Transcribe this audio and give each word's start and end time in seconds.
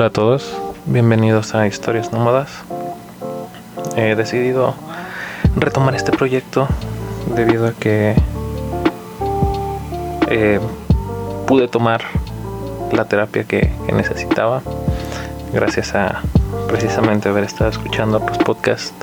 Hola 0.00 0.06
a 0.06 0.12
todos, 0.12 0.56
bienvenidos 0.86 1.54
a 1.54 1.66
Historias 1.66 2.10
Nómadas. 2.10 2.48
He 3.96 4.14
decidido 4.14 4.74
retomar 5.56 5.94
este 5.94 6.10
proyecto 6.10 6.66
debido 7.36 7.66
a 7.66 7.72
que 7.72 8.16
eh, 10.30 10.58
pude 11.46 11.68
tomar 11.68 12.00
la 12.92 13.04
terapia 13.04 13.44
que, 13.44 13.70
necesitaba 13.92 14.62
gracias 15.52 15.94
a 15.94 16.22
precisamente 16.66 17.28
haber 17.28 17.44
estado 17.44 17.68
escuchando 17.68 18.16
otros 18.16 18.38
podcasts 18.38 18.94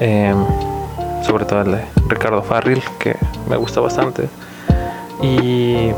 em, 0.00 0.46
sobre 1.24 1.44
todo 1.44 1.60
el 1.60 1.72
de 1.72 1.84
Ricardo 2.08 2.42
Farril 2.42 2.82
que 2.98 3.16
me 3.50 3.56
gusta 3.56 3.80
bastante 3.80 4.30
y 5.20 5.90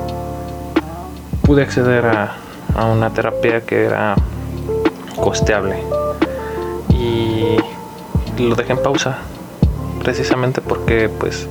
pude 1.43 1.63
acceder 1.63 2.05
a, 2.05 2.48
a 2.75 2.87
una 2.87 3.11
terapia 3.11 3.61
que 3.61 3.85
era 3.85 4.15
costeable 5.17 5.83
y 6.91 7.57
lo 8.39 8.55
dejé 8.55 8.73
en 8.73 8.83
pausa 8.83 9.19
precisamente 10.03 10.61
porque 10.61 11.09
pues 11.09 11.49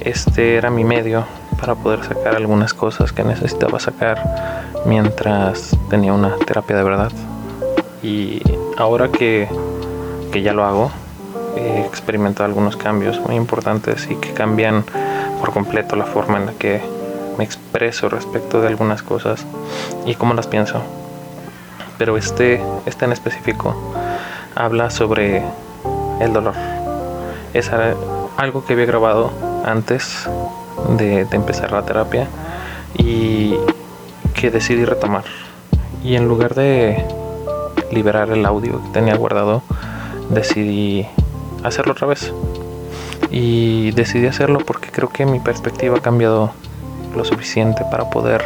este 0.00 0.56
era 0.56 0.70
mi 0.70 0.84
medio 0.84 1.26
para 1.60 1.74
poder 1.74 2.02
sacar 2.04 2.34
algunas 2.36 2.72
cosas 2.72 3.12
que 3.12 3.22
necesitaba 3.22 3.78
sacar 3.78 4.70
mientras 4.86 5.76
tenía 5.90 6.12
una 6.14 6.36
terapia 6.46 6.76
de 6.76 6.82
verdad. 6.82 7.12
Y 8.02 8.40
ahora 8.78 9.08
que, 9.08 9.46
que 10.32 10.40
ya 10.40 10.54
lo 10.54 10.64
hago, 10.64 10.90
he 11.56 11.80
experimentado 11.80 12.46
algunos 12.46 12.76
cambios 12.76 13.20
muy 13.20 13.36
importantes 13.36 14.08
y 14.10 14.16
que 14.16 14.32
cambian 14.32 14.84
por 15.38 15.52
completo 15.52 15.96
la 15.96 16.06
forma 16.06 16.38
en 16.38 16.46
la 16.46 16.52
que 16.52 16.80
expreso 17.40 18.08
respecto 18.08 18.60
de 18.60 18.68
algunas 18.68 19.02
cosas 19.02 19.46
y 20.06 20.14
cómo 20.14 20.34
las 20.34 20.46
pienso. 20.46 20.82
Pero 21.98 22.16
este, 22.16 22.62
este 22.86 23.04
en 23.04 23.12
específico 23.12 23.74
habla 24.54 24.90
sobre 24.90 25.42
el 26.20 26.32
dolor. 26.32 26.54
Es 27.54 27.70
algo 28.36 28.64
que 28.64 28.74
había 28.74 28.86
grabado 28.86 29.32
antes 29.64 30.28
de, 30.96 31.26
empezar 31.32 31.72
la 31.72 31.82
terapia 31.84 32.28
y 32.96 33.54
que 34.34 34.50
decidí 34.50 34.84
retomar. 34.84 35.24
Y 36.04 36.16
en 36.16 36.28
lugar 36.28 36.54
de 36.54 37.04
liberar 37.90 38.30
el 38.30 38.46
audio 38.46 38.82
que 38.82 38.88
tenía 38.90 39.16
guardado, 39.16 39.62
decidí 40.30 41.06
hacerlo 41.62 41.92
otra 41.92 42.06
vez. 42.06 42.32
Y 43.30 43.92
decidí 43.92 44.26
hacerlo 44.26 44.58
porque 44.58 44.90
creo 44.90 45.08
que 45.08 45.26
mi 45.26 45.40
perspectiva 45.40 45.98
ha 45.98 46.00
cambiado 46.00 46.52
lo 47.14 47.24
suficiente 47.24 47.84
para 47.90 48.10
poder 48.10 48.44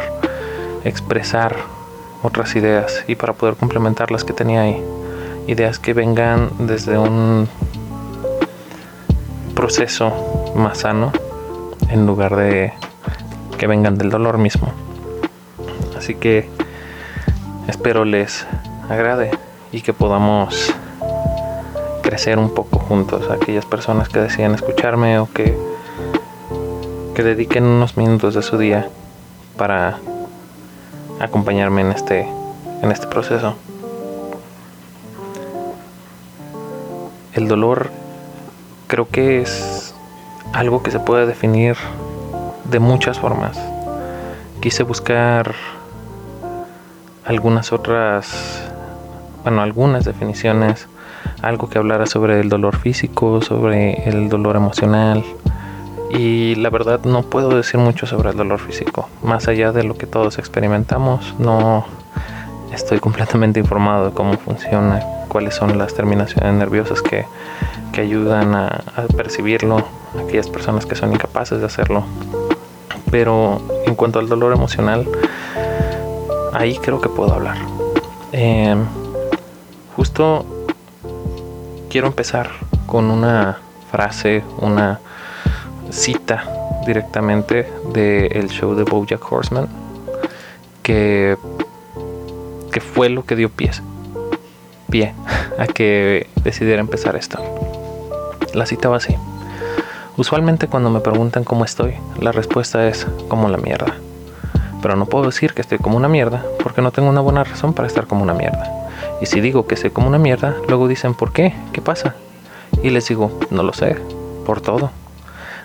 expresar 0.83 1.55
otras 2.23 2.55
ideas 2.55 3.03
y 3.07 3.15
para 3.15 3.33
poder 3.33 3.55
complementar 3.55 4.11
las 4.11 4.23
que 4.23 4.33
tenía 4.33 4.61
ahí. 4.61 4.83
Ideas 5.47 5.79
que 5.79 5.93
vengan 5.93 6.49
desde 6.59 6.97
un 6.97 7.47
proceso 9.55 10.53
más 10.55 10.79
sano 10.79 11.11
en 11.89 12.05
lugar 12.05 12.35
de 12.35 12.73
que 13.57 13.67
vengan 13.67 13.97
del 13.97 14.09
dolor 14.09 14.37
mismo. 14.37 14.69
Así 15.97 16.15
que 16.15 16.49
espero 17.67 18.05
les 18.05 18.45
agrade 18.89 19.31
y 19.71 19.81
que 19.81 19.93
podamos 19.93 20.73
crecer 22.01 22.37
un 22.37 22.53
poco 22.53 22.79
juntos. 22.79 23.29
Aquellas 23.31 23.65
personas 23.65 24.09
que 24.09 24.19
deciden 24.19 24.53
escucharme 24.53 25.19
o 25.19 25.27
que, 25.31 25.57
que 27.15 27.23
dediquen 27.23 27.63
unos 27.63 27.95
minutos 27.95 28.35
de 28.35 28.41
su 28.41 28.57
día 28.57 28.89
para 29.57 29.99
acompañarme 31.21 31.79
en 31.79 31.91
este, 31.91 32.27
en 32.81 32.91
este 32.91 33.07
proceso. 33.07 33.55
El 37.33 37.47
dolor 37.47 37.89
creo 38.87 39.07
que 39.07 39.41
es 39.41 39.95
algo 40.51 40.83
que 40.83 40.91
se 40.91 40.99
puede 40.99 41.25
definir 41.25 41.77
de 42.65 42.79
muchas 42.79 43.17
formas. 43.17 43.57
Quise 44.59 44.83
buscar 44.83 45.55
algunas 47.23 47.71
otras, 47.71 48.61
bueno, 49.43 49.61
algunas 49.61 50.03
definiciones, 50.03 50.89
algo 51.41 51.69
que 51.69 51.77
hablara 51.77 52.07
sobre 52.07 52.41
el 52.41 52.49
dolor 52.49 52.75
físico, 52.75 53.41
sobre 53.41 54.07
el 54.09 54.27
dolor 54.27 54.57
emocional. 54.57 55.23
Y 56.11 56.55
la 56.55 56.69
verdad 56.69 57.01
no 57.03 57.23
puedo 57.23 57.49
decir 57.49 57.79
mucho 57.79 58.05
sobre 58.05 58.29
el 58.29 58.37
dolor 58.37 58.59
físico, 58.59 59.09
más 59.23 59.47
allá 59.47 59.71
de 59.71 59.83
lo 59.83 59.97
que 59.97 60.05
todos 60.05 60.37
experimentamos, 60.37 61.33
no 61.39 61.85
estoy 62.73 62.99
completamente 62.99 63.59
informado 63.59 64.07
de 64.07 64.11
cómo 64.13 64.37
funciona, 64.37 65.01
cuáles 65.29 65.55
son 65.55 65.77
las 65.77 65.93
terminaciones 65.93 66.53
nerviosas 66.53 67.01
que, 67.01 67.25
que 67.91 68.01
ayudan 68.01 68.53
a, 68.53 68.83
percibirlo, 69.15 69.83
aquellas 70.21 70.49
personas 70.49 70.85
que 70.85 70.95
son 70.95 71.13
incapaces 71.13 71.59
de 71.59 71.65
hacerlo. 71.65 72.03
Pero 73.11 73.61
en 73.85 73.95
cuanto 73.95 74.19
al 74.19 74.27
dolor 74.27 74.53
emocional, 74.53 75.07
ahí 76.53 76.77
creo 76.77 76.99
que 77.01 77.09
puedo 77.09 77.33
hablar. 77.33 77.57
Em, 78.31 78.85
justo 79.95 80.45
quiero 81.89 82.07
empezar 82.07 82.49
con 82.85 83.09
una 83.09 83.57
frase, 83.91 84.43
una 84.59 84.99
cita 85.95 86.43
directamente 86.85 87.67
del 87.93 88.49
show 88.49 88.75
de 88.75 88.83
Bojack 88.83 89.31
Horseman, 89.31 89.67
que, 90.83 91.37
que 92.71 92.81
fue 92.81 93.09
lo 93.09 93.25
que 93.25 93.35
dio 93.35 93.49
pie, 93.49 93.71
pie 94.89 95.13
a 95.57 95.65
que 95.65 96.27
decidiera 96.43 96.81
empezar 96.81 97.15
esto. 97.15 97.39
La 98.53 98.65
cita 98.65 98.89
va 98.89 98.97
así. 98.97 99.15
Usualmente 100.17 100.67
cuando 100.67 100.89
me 100.89 100.99
preguntan 100.99 101.43
cómo 101.43 101.65
estoy, 101.65 101.95
la 102.19 102.31
respuesta 102.31 102.87
es 102.87 103.07
como 103.27 103.49
la 103.49 103.57
mierda. 103.57 103.95
Pero 104.81 104.95
no 104.95 105.07
puedo 105.07 105.25
decir 105.25 105.53
que 105.53 105.61
estoy 105.61 105.79
como 105.79 105.97
una 105.97 106.07
mierda 106.07 106.45
porque 106.61 106.81
no 106.81 106.91
tengo 106.91 107.09
una 107.09 107.21
buena 107.21 107.43
razón 107.43 107.73
para 107.73 107.87
estar 107.87 108.05
como 108.05 108.21
una 108.21 108.33
mierda. 108.33 108.71
Y 109.21 109.25
si 109.25 109.41
digo 109.41 109.65
que 109.65 109.75
estoy 109.75 109.89
como 109.89 110.07
una 110.07 110.19
mierda, 110.19 110.55
luego 110.67 110.87
dicen 110.87 111.15
¿por 111.15 111.33
qué? 111.33 111.53
¿Qué 111.73 111.81
pasa? 111.81 112.15
Y 112.83 112.91
les 112.91 113.07
digo, 113.07 113.39
no 113.49 113.63
lo 113.63 113.73
sé, 113.73 113.97
por 114.45 114.61
todo. 114.61 114.91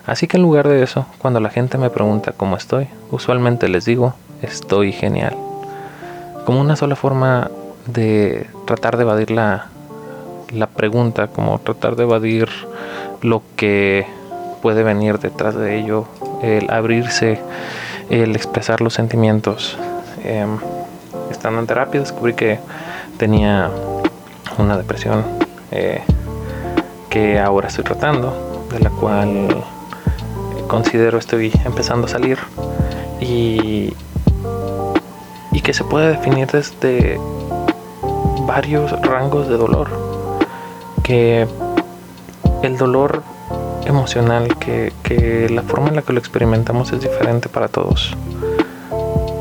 Así 0.06 0.26
que 0.26 0.36
en 0.36 0.42
lugar 0.42 0.68
de 0.68 0.82
eso, 0.82 1.06
cuando 1.18 1.40
la 1.40 1.50
gente 1.50 1.78
me 1.78 1.90
pregunta 1.90 2.32
cómo 2.36 2.56
estoy, 2.56 2.88
usualmente 3.10 3.68
les 3.68 3.84
digo, 3.84 4.14
estoy 4.42 4.92
genial. 4.92 5.36
Como 6.44 6.60
una 6.60 6.76
sola 6.76 6.96
forma 6.96 7.50
de 7.86 8.46
tratar 8.66 8.96
de 8.96 9.02
evadir 9.02 9.30
la, 9.30 9.66
la 10.52 10.66
pregunta, 10.66 11.28
como 11.28 11.58
tratar 11.58 11.96
de 11.96 12.04
evadir 12.04 12.48
lo 13.22 13.42
que 13.56 14.06
puede 14.62 14.82
venir 14.82 15.18
detrás 15.18 15.54
de 15.54 15.78
ello, 15.78 16.06
el 16.42 16.70
abrirse, 16.70 17.40
el 18.08 18.34
expresar 18.36 18.80
los 18.80 18.94
sentimientos. 18.94 19.76
Em, 20.24 20.58
estando 21.30 21.60
en 21.60 21.66
terapia 21.66 22.00
descubrí 22.00 22.34
que 22.34 22.58
tenía 23.16 23.70
una 24.58 24.76
depresión 24.76 25.24
eh, 25.70 26.02
que 27.08 27.38
ahora 27.38 27.68
estoy 27.68 27.84
tratando, 27.84 28.66
de 28.70 28.80
la 28.80 28.90
cual 28.90 29.64
considero 30.70 31.18
estoy 31.18 31.50
empezando 31.64 32.06
a 32.06 32.08
salir 32.08 32.38
y, 33.20 33.92
y 35.50 35.60
que 35.62 35.74
se 35.74 35.82
puede 35.82 36.10
definir 36.10 36.46
desde 36.46 37.18
varios 38.46 38.92
rangos 39.02 39.48
de 39.48 39.56
dolor. 39.56 39.88
Que 41.02 41.48
el 42.62 42.78
dolor 42.78 43.24
emocional 43.84 44.56
que, 44.58 45.48
la 45.50 45.62
forma 45.62 45.88
en 45.88 45.96
la 45.96 46.02
que 46.02 46.12
lo 46.12 46.20
experimentamos 46.20 46.92
es 46.92 47.00
diferente 47.00 47.48
para 47.48 47.66
todos. 47.66 48.16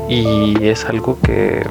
Y 0.08 0.66
es 0.66 0.84
algo 0.86 1.16
que, 1.22 1.64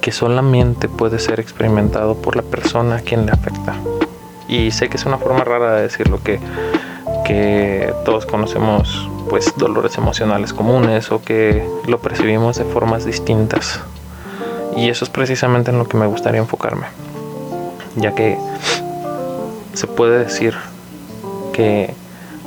que 0.00 0.10
solamente 0.10 0.88
puede 0.88 1.20
ser 1.20 1.38
experimentado 1.38 2.16
por 2.16 2.34
la 2.34 2.42
persona 2.42 2.96
a 2.96 3.00
quien 3.00 3.24
le 3.24 3.30
afecta. 3.30 3.76
Y 4.48 4.72
sé 4.72 4.88
que 4.88 4.96
es 4.96 5.06
una 5.06 5.18
forma 5.18 5.44
rara 5.44 5.76
de 5.76 5.82
decirlo, 5.82 6.20
que, 6.24 6.40
que 7.24 7.92
todos 8.04 8.26
conocemos 8.26 9.08
pues 9.28 9.54
dolores 9.56 9.96
emocionales 9.96 10.52
comunes 10.52 11.10
o 11.10 11.22
que 11.22 11.66
lo 11.86 11.98
percibimos 11.98 12.56
de 12.56 12.64
formas 12.64 13.04
distintas. 13.04 13.80
Y 14.76 14.90
eso 14.90 15.04
es 15.04 15.10
precisamente 15.10 15.70
en 15.70 15.78
lo 15.78 15.86
que 15.86 15.96
me 15.96 16.06
gustaría 16.06 16.40
enfocarme. 16.40 16.86
Ya 17.96 18.14
que 18.14 18.36
se 19.72 19.86
puede 19.86 20.18
decir 20.18 20.54
que 21.52 21.94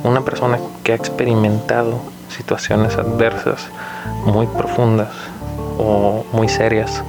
una 0.04 0.20
persona 0.22 0.58
que 0.84 0.92
ha 0.92 0.94
experimentado 0.94 2.00
situaciones 2.28 2.96
adversas 2.96 3.66
muy 4.24 4.46
profundas 4.46 5.08
o 5.78 6.24
muy 6.32 6.48
serias 6.48 7.02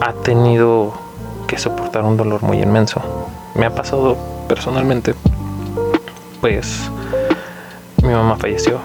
ha 0.00 0.12
tenido 0.12 0.92
que 1.46 1.58
soportar 1.58 2.04
un 2.04 2.16
dolor 2.16 2.42
muy 2.42 2.60
inmenso. 2.60 3.00
Me 3.54 3.66
ha 3.66 3.74
pasado 3.74 4.16
personalmente, 4.48 5.14
pues 6.44 6.90
mi 8.02 8.12
mamá 8.12 8.36
falleció, 8.36 8.78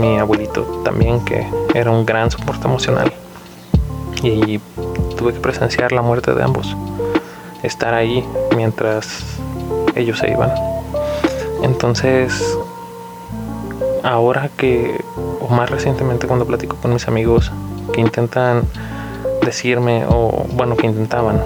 mi 0.00 0.18
abuelito 0.18 0.82
también, 0.84 1.24
que 1.24 1.46
era 1.72 1.92
un 1.92 2.04
gran 2.04 2.32
soporte 2.32 2.66
emocional. 2.66 3.12
Y 4.24 4.58
tuve 5.16 5.34
que 5.34 5.38
presenciar 5.38 5.92
la 5.92 6.02
muerte 6.02 6.34
de 6.34 6.42
ambos, 6.42 6.76
estar 7.62 7.94
ahí 7.94 8.26
mientras 8.56 9.22
ellos 9.94 10.18
se 10.18 10.32
iban. 10.32 10.52
Entonces, 11.62 12.58
ahora 14.02 14.50
que, 14.56 15.00
o 15.40 15.46
más 15.54 15.70
recientemente 15.70 16.26
cuando 16.26 16.44
platico 16.44 16.74
con 16.82 16.92
mis 16.92 17.06
amigos 17.06 17.52
que 17.92 18.00
intentan 18.00 18.64
decirme, 19.42 20.06
o 20.08 20.44
bueno, 20.54 20.76
que 20.76 20.88
intentaban 20.88 21.40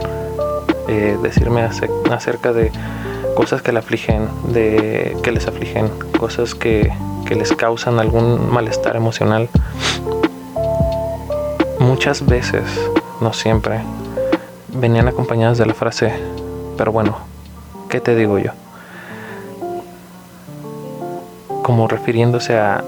eh, 0.88 1.18
decirme 1.22 1.68
acerca 2.10 2.54
de 2.54 2.72
cosas 3.38 3.62
que 3.62 3.70
le 3.70 3.78
afligen, 3.78 4.28
de 4.52 5.16
que 5.22 5.30
les 5.30 5.46
afligen, 5.46 5.88
cosas 6.18 6.56
que, 6.56 6.92
que 7.24 7.36
les 7.36 7.52
causan 7.52 8.00
algún 8.00 8.52
malestar 8.52 8.96
emocional. 8.96 9.48
Muchas 11.78 12.26
veces, 12.26 12.64
no 13.20 13.32
siempre, 13.32 13.78
venían 14.74 15.06
acompañadas 15.06 15.56
de 15.56 15.66
la 15.66 15.74
frase, 15.74 16.12
pero 16.76 16.90
bueno, 16.90 17.16
¿qué 17.88 18.00
te 18.00 18.16
digo 18.16 18.40
yo? 18.40 18.50
Como 21.62 21.86
refiriéndose 21.86 22.58
a 22.58 22.82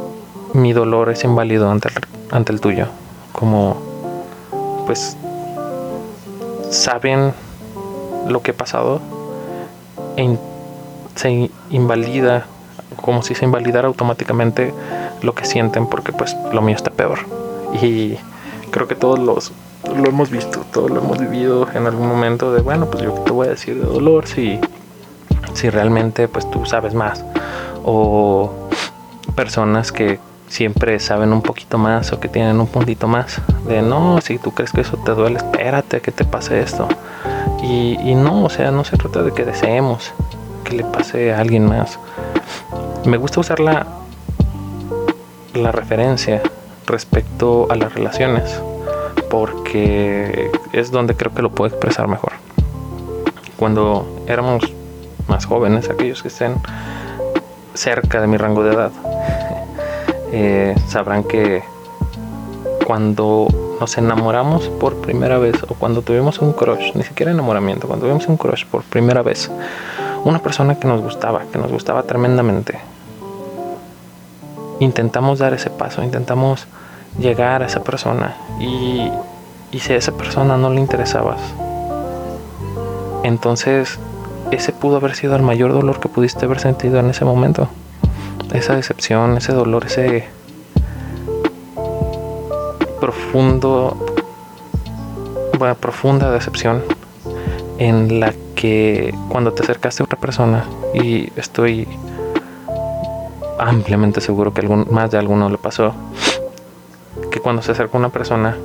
mi 0.52 0.72
dolor 0.72 1.10
es 1.10 1.22
inválido 1.22 1.70
ante 1.70 1.90
el, 1.90 1.94
ante 2.32 2.50
el 2.50 2.60
tuyo. 2.60 2.88
Como, 3.30 3.76
pues, 4.84 5.16
saben 6.70 7.34
lo 8.26 8.42
que 8.42 8.50
ha 8.50 8.54
pasado 8.54 9.19
se 11.14 11.50
invalida, 11.70 12.46
como 12.96 13.22
si 13.22 13.34
se 13.34 13.44
invalidara 13.44 13.88
automáticamente 13.88 14.72
lo 15.22 15.34
que 15.34 15.44
sienten, 15.44 15.86
porque 15.86 16.12
pues 16.12 16.36
lo 16.52 16.62
mío 16.62 16.76
está 16.76 16.90
peor. 16.90 17.20
Y 17.82 18.16
creo 18.70 18.88
que 18.88 18.94
todos 18.94 19.18
los 19.18 19.52
lo 19.88 20.08
hemos 20.08 20.30
visto, 20.30 20.64
todos 20.72 20.90
lo 20.90 21.00
hemos 21.00 21.18
vivido 21.18 21.66
en 21.74 21.86
algún 21.86 22.06
momento 22.06 22.52
de, 22.52 22.60
bueno, 22.60 22.86
pues 22.86 23.02
yo 23.02 23.12
te 23.12 23.32
voy 23.32 23.46
a 23.46 23.50
decir 23.50 23.76
de 23.76 23.86
dolor 23.86 24.26
si, 24.26 24.58
si 25.54 25.70
realmente 25.70 26.28
pues 26.28 26.48
tú 26.50 26.66
sabes 26.66 26.94
más. 26.94 27.24
O 27.84 28.50
personas 29.34 29.90
que 29.90 30.18
siempre 30.48 30.98
saben 30.98 31.32
un 31.32 31.42
poquito 31.42 31.78
más 31.78 32.12
o 32.12 32.20
que 32.20 32.28
tienen 32.28 32.60
un 32.60 32.66
puntito 32.66 33.06
más 33.06 33.40
de 33.66 33.82
no, 33.82 34.20
si 34.20 34.38
tú 34.38 34.52
crees 34.52 34.72
que 34.72 34.82
eso 34.82 34.96
te 34.98 35.12
duele, 35.12 35.38
espérate 35.38 36.00
que 36.00 36.12
te 36.12 36.24
pase 36.24 36.60
esto. 36.60 36.88
Y, 37.62 38.14
no, 38.14 38.44
o 38.44 38.50
sea, 38.50 38.70
no 38.70 38.84
se 38.84 38.96
trata 38.96 39.22
de 39.22 39.32
que 39.32 39.44
deseemos 39.44 40.12
que 40.64 40.76
le 40.76 40.84
pase 40.84 41.32
a 41.32 41.40
alguien 41.40 41.66
más. 41.66 41.98
Me 43.04 43.16
gusta 43.16 43.40
usar 43.40 43.60
la, 43.60 43.86
referencia 45.72 46.42
respecto 46.86 47.66
a 47.70 47.76
las 47.76 47.92
relaciones 47.94 48.60
porque 49.28 50.50
es 50.72 50.90
donde 50.90 51.14
creo 51.16 51.34
que 51.34 51.42
lo 51.42 51.50
puedo 51.50 51.68
expresar 51.68 52.08
mejor. 52.08 52.32
Cuando 53.56 54.24
éramos 54.26 54.64
más 55.28 55.44
jóvenes, 55.44 55.90
aquellos 55.90 56.22
que 56.22 56.28
estén 56.28 56.54
cerca 57.74 58.20
de 58.20 58.26
mi 58.26 58.36
rango 58.36 58.64
de 58.64 58.74
edad, 58.74 58.92
eh, 60.32 60.74
sabrán 60.88 61.24
que 61.24 61.62
cuando 62.86 63.69
nos 63.80 63.96
enamoramos 63.96 64.68
por 64.68 64.96
primera 64.96 65.38
vez 65.38 65.56
o 65.66 65.74
cuando 65.74 66.02
tuvimos 66.02 66.38
un 66.40 66.52
crush, 66.52 66.94
ni 66.94 67.02
siquiera 67.02 67.32
enamoramiento, 67.32 67.88
cuando 67.88 68.04
tuvimos 68.04 68.28
un 68.28 68.36
crush 68.36 68.66
por 68.66 68.82
primera 68.82 69.22
vez, 69.22 69.50
una 70.24 70.38
persona 70.38 70.78
que 70.78 70.86
nos 70.86 71.00
gustaba, 71.00 71.44
que 71.50 71.58
nos 71.58 71.72
gustaba 71.72 72.02
tremendamente, 72.02 72.78
intentamos 74.80 75.38
dar 75.38 75.54
ese 75.54 75.70
paso, 75.70 76.02
intentamos 76.02 76.66
llegar 77.18 77.62
a 77.62 77.66
esa 77.66 77.82
persona 77.82 78.36
y, 78.60 79.10
si 79.78 79.92
a 79.94 79.96
esa 79.96 80.12
persona 80.12 80.58
no 80.58 80.68
le 80.68 80.80
interesabas, 80.80 81.40
entonces 83.22 83.98
ese 84.50 84.72
pudo 84.72 84.96
haber 84.96 85.14
sido 85.14 85.36
el 85.36 85.42
mayor 85.42 85.72
dolor 85.72 86.00
que 86.00 86.08
pudiste 86.08 86.44
haber 86.44 86.60
sentido 86.60 86.98
en 86.98 87.08
ese 87.10 87.24
momento. 87.24 87.68
Esa 88.52 88.74
decepción, 88.74 89.36
ese 89.36 89.52
dolor, 89.52 89.86
ese 89.86 90.28
profundo, 93.10 93.96
profunda 95.80 96.30
decepción 96.30 96.82
en 97.78 98.20
la 98.20 98.32
que 98.54 99.12
cuando 99.28 99.52
te 99.52 99.64
acercaste 99.64 100.02
a 100.02 100.04
otra 100.04 100.18
persona 100.18 100.64
y 100.94 101.28
estoy 101.34 101.88
ampliamente 103.58 104.20
seguro 104.20 104.54
que 104.54 104.60
algún, 104.60 104.86
más 104.92 105.10
de 105.10 105.18
alguno 105.18 105.50
le 105.50 105.58
pasó 105.58 105.92
que 107.32 107.40
cuando 107.40 107.62
se 107.62 107.72
acercó 107.72 107.98
una 107.98 108.10
persona 108.10 108.56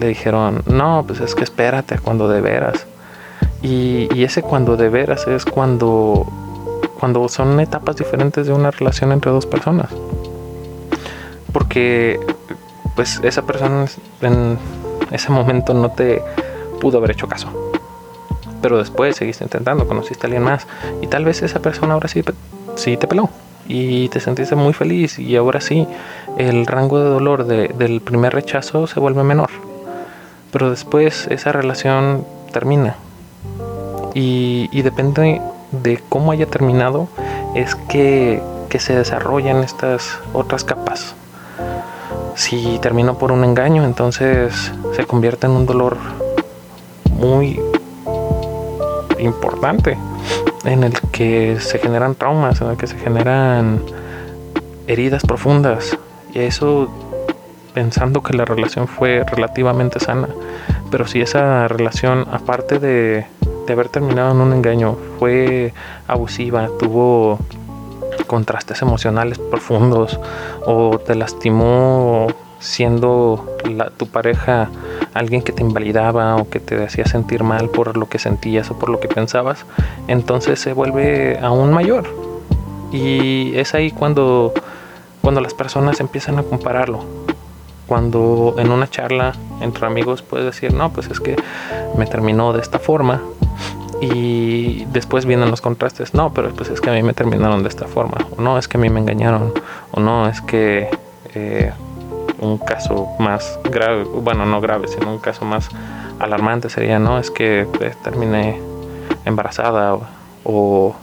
le 0.00 0.08
dijeron 0.08 0.62
no 0.66 1.04
pues 1.06 1.20
es 1.20 1.36
que 1.36 1.44
espérate 1.44 1.98
cuando 1.98 2.28
de 2.28 2.40
veras 2.40 2.86
y, 3.62 4.08
y 4.12 4.24
ese 4.24 4.42
cuando 4.42 4.76
de 4.76 4.88
veras 4.88 5.28
es 5.28 5.44
cuando 5.44 6.26
cuando 6.98 7.28
son 7.28 7.60
etapas 7.60 7.94
diferentes 7.96 8.46
de 8.46 8.52
una 8.52 8.70
relación 8.70 9.12
entre 9.12 9.30
dos 9.30 9.46
personas. 9.46 9.90
Porque 11.52 12.18
pues 12.94 13.20
esa 13.22 13.42
persona 13.42 13.86
en 14.20 14.58
ese 15.10 15.30
momento 15.30 15.74
no 15.74 15.90
te 15.90 16.22
pudo 16.80 16.98
haber 16.98 17.12
hecho 17.12 17.28
caso. 17.28 17.48
Pero 18.62 18.78
después 18.78 19.16
seguiste 19.16 19.44
intentando, 19.44 19.86
conociste 19.86 20.26
a 20.26 20.26
alguien 20.26 20.42
más 20.42 20.66
y 21.02 21.06
tal 21.06 21.24
vez 21.24 21.42
esa 21.42 21.60
persona 21.60 21.94
ahora 21.94 22.08
sí, 22.08 22.22
sí 22.76 22.96
te 22.96 23.06
peló 23.06 23.28
y 23.66 24.08
te 24.08 24.20
sentiste 24.20 24.56
muy 24.56 24.72
feliz 24.72 25.18
y 25.18 25.36
ahora 25.36 25.60
sí 25.60 25.86
el 26.38 26.66
rango 26.66 26.98
de 26.98 27.10
dolor 27.10 27.44
del 27.46 28.00
primer 28.00 28.32
rechazo 28.32 28.86
se 28.86 29.00
vuelve 29.00 29.22
menor. 29.22 29.50
Pero 30.50 30.70
después 30.70 31.26
esa 31.30 31.52
relación 31.52 32.24
termina 32.52 32.96
y, 34.14 34.68
y 34.72 34.82
depende 34.82 35.40
de 35.72 36.00
cómo 36.08 36.32
haya 36.32 36.46
terminado 36.46 37.08
es 37.54 37.74
que, 37.74 38.40
que 38.68 38.78
se 38.78 38.94
desarrollan 38.94 39.58
estas 39.58 40.18
otras 40.32 40.64
capas 40.64 41.14
si 42.34 42.78
terminó 42.80 43.16
por 43.18 43.32
un 43.32 43.44
engaño, 43.44 43.84
entonces 43.84 44.72
se 44.94 45.06
convierte 45.06 45.46
en 45.46 45.52
un 45.52 45.66
dolor 45.66 45.96
muy 47.10 47.60
importante 49.18 49.96
en 50.64 50.84
el 50.84 50.92
que 51.12 51.58
se 51.60 51.78
generan 51.78 52.14
traumas, 52.14 52.60
en 52.60 52.70
el 52.70 52.76
que 52.76 52.86
se 52.86 52.98
generan 52.98 53.82
heridas 54.86 55.22
profundas. 55.22 55.96
Y 56.32 56.40
eso 56.40 56.88
pensando 57.72 58.22
que 58.22 58.36
la 58.36 58.44
relación 58.44 58.88
fue 58.88 59.24
relativamente 59.24 60.00
sana. 60.00 60.28
Pero 60.90 61.06
si 61.06 61.20
esa 61.20 61.68
relación, 61.68 62.26
aparte 62.30 62.78
de, 62.78 63.26
de 63.66 63.72
haber 63.72 63.88
terminado 63.88 64.32
en 64.32 64.38
un 64.38 64.52
engaño, 64.52 64.96
fue 65.18 65.74
abusiva, 66.06 66.68
tuvo 66.78 67.38
contrastes 68.24 68.82
emocionales 68.82 69.38
profundos 69.38 70.18
o 70.66 70.98
te 70.98 71.14
lastimó 71.14 72.28
siendo 72.58 73.46
tu 73.96 74.06
pareja 74.06 74.70
alguien 75.12 75.42
que 75.42 75.52
te 75.52 75.62
invalidaba 75.62 76.36
o 76.36 76.48
que 76.48 76.60
te 76.60 76.82
hacía 76.82 77.06
sentir 77.06 77.44
mal 77.44 77.68
por 77.68 77.96
lo 77.96 78.08
que 78.08 78.18
sentías 78.18 78.70
o 78.70 78.78
por 78.78 78.88
lo 78.88 79.00
que 79.00 79.08
pensabas, 79.08 79.66
entonces 80.08 80.60
se 80.60 80.72
vuelve 80.72 81.38
aún 81.40 81.72
mayor. 81.72 82.04
Y 82.90 83.56
es 83.56 83.74
ahí 83.74 83.90
cuando, 83.90 84.52
cuando 85.20 85.40
las 85.40 85.54
personas 85.54 86.00
empiezan 86.00 86.38
a 86.38 86.42
compararlo. 86.42 87.00
Cuando 87.86 88.54
en 88.58 88.70
una 88.70 88.88
charla 88.88 89.34
entre 89.60 89.86
amigos 89.86 90.22
puedes 90.22 90.46
decir, 90.46 90.72
no, 90.72 90.90
pues 90.90 91.08
es 91.08 91.20
que 91.20 91.36
me 91.98 92.06
terminó 92.06 92.52
de 92.54 92.60
esta 92.60 92.78
forma, 92.78 93.20
y 94.12 94.84
después 94.86 95.24
vienen 95.24 95.50
los 95.50 95.60
contrastes. 95.60 96.14
No, 96.14 96.32
pero 96.32 96.50
pues 96.50 96.68
es 96.70 96.80
que 96.80 96.90
a 96.90 96.92
mí 96.92 97.02
me 97.02 97.14
terminaron 97.14 97.62
de 97.62 97.68
esta 97.68 97.86
forma. 97.86 98.18
O 98.36 98.42
no, 98.42 98.58
es 98.58 98.68
que 98.68 98.76
a 98.76 98.80
mí 98.80 98.90
me 98.90 99.00
engañaron. 99.00 99.52
O 99.92 100.00
no, 100.00 100.28
es 100.28 100.40
que 100.40 100.90
eh, 101.34 101.72
un 102.40 102.58
caso 102.58 103.08
más 103.18 103.58
grave, 103.64 104.04
bueno, 104.04 104.44
no 104.44 104.60
grave, 104.60 104.88
sino 104.88 105.12
un 105.12 105.18
caso 105.18 105.44
más 105.44 105.68
alarmante 106.18 106.68
sería, 106.68 106.98
no, 106.98 107.18
es 107.18 107.30
que 107.30 107.66
pues, 107.78 108.00
terminé 108.02 108.60
embarazada 109.24 109.96
o, 110.44 110.94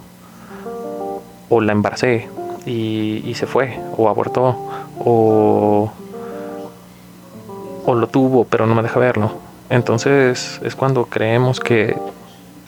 o, 1.50 1.62
la 1.62 1.72
embaracé 1.72 2.30
y, 2.66 3.24
y, 3.26 3.34
se 3.34 3.48
fue, 3.48 3.80
o 3.98 4.08
abortó, 4.10 4.56
o, 5.04 5.92
o 7.86 7.96
lo 7.96 8.08
tuvo, 8.08 8.46
pero 8.46 8.68
no 8.68 8.76
me 8.76 8.84
deja 8.84 9.00
verlo. 9.00 9.32
Entonces 9.70 10.62
es 10.64 10.76
cuando 10.76 11.06
creemos 11.06 11.60
que 11.60 11.96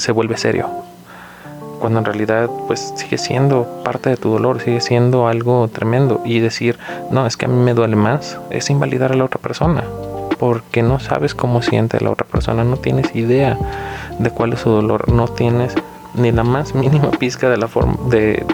se 0.03 0.11
vuelve 0.11 0.37
serio. 0.37 0.67
Cuando 1.79 1.99
en 1.99 2.05
realidad 2.05 2.49
pues 2.67 2.93
sigue 2.95 3.17
siendo 3.17 3.81
parte 3.83 4.09
de 4.09 4.17
tu 4.17 4.31
dolor, 4.31 4.59
sigue 4.59 4.81
siendo 4.81 5.27
algo 5.27 5.67
tremendo. 5.69 6.21
Y 6.25 6.39
decir, 6.39 6.77
no, 7.09 7.25
es 7.25 7.37
que 7.37 7.45
a 7.45 7.47
mí 7.47 7.55
me 7.55 7.73
duele 7.73 7.95
más, 7.95 8.37
es 8.49 8.69
invalidar 8.69 9.13
a 9.13 9.15
la 9.15 9.23
otra 9.23 9.41
persona. 9.41 9.83
Porque 10.39 10.83
no 10.83 10.99
sabes 10.99 11.33
cómo 11.33 11.61
siente 11.61 12.01
la 12.01 12.11
otra 12.11 12.27
persona, 12.27 12.65
no 12.65 12.77
tienes 12.77 13.15
idea 13.15 13.57
de 14.19 14.29
cuál 14.29 14.53
es 14.53 14.59
su 14.59 14.69
dolor, 14.69 15.09
no 15.09 15.27
tienes 15.29 15.73
ni 16.15 16.31
la 16.31 16.43
más 16.43 16.75
mínima 16.75 17.09
pizca 17.11 17.49
de 17.49 17.57
la 17.57 17.67
forma 17.67 17.95
de, 18.09 18.45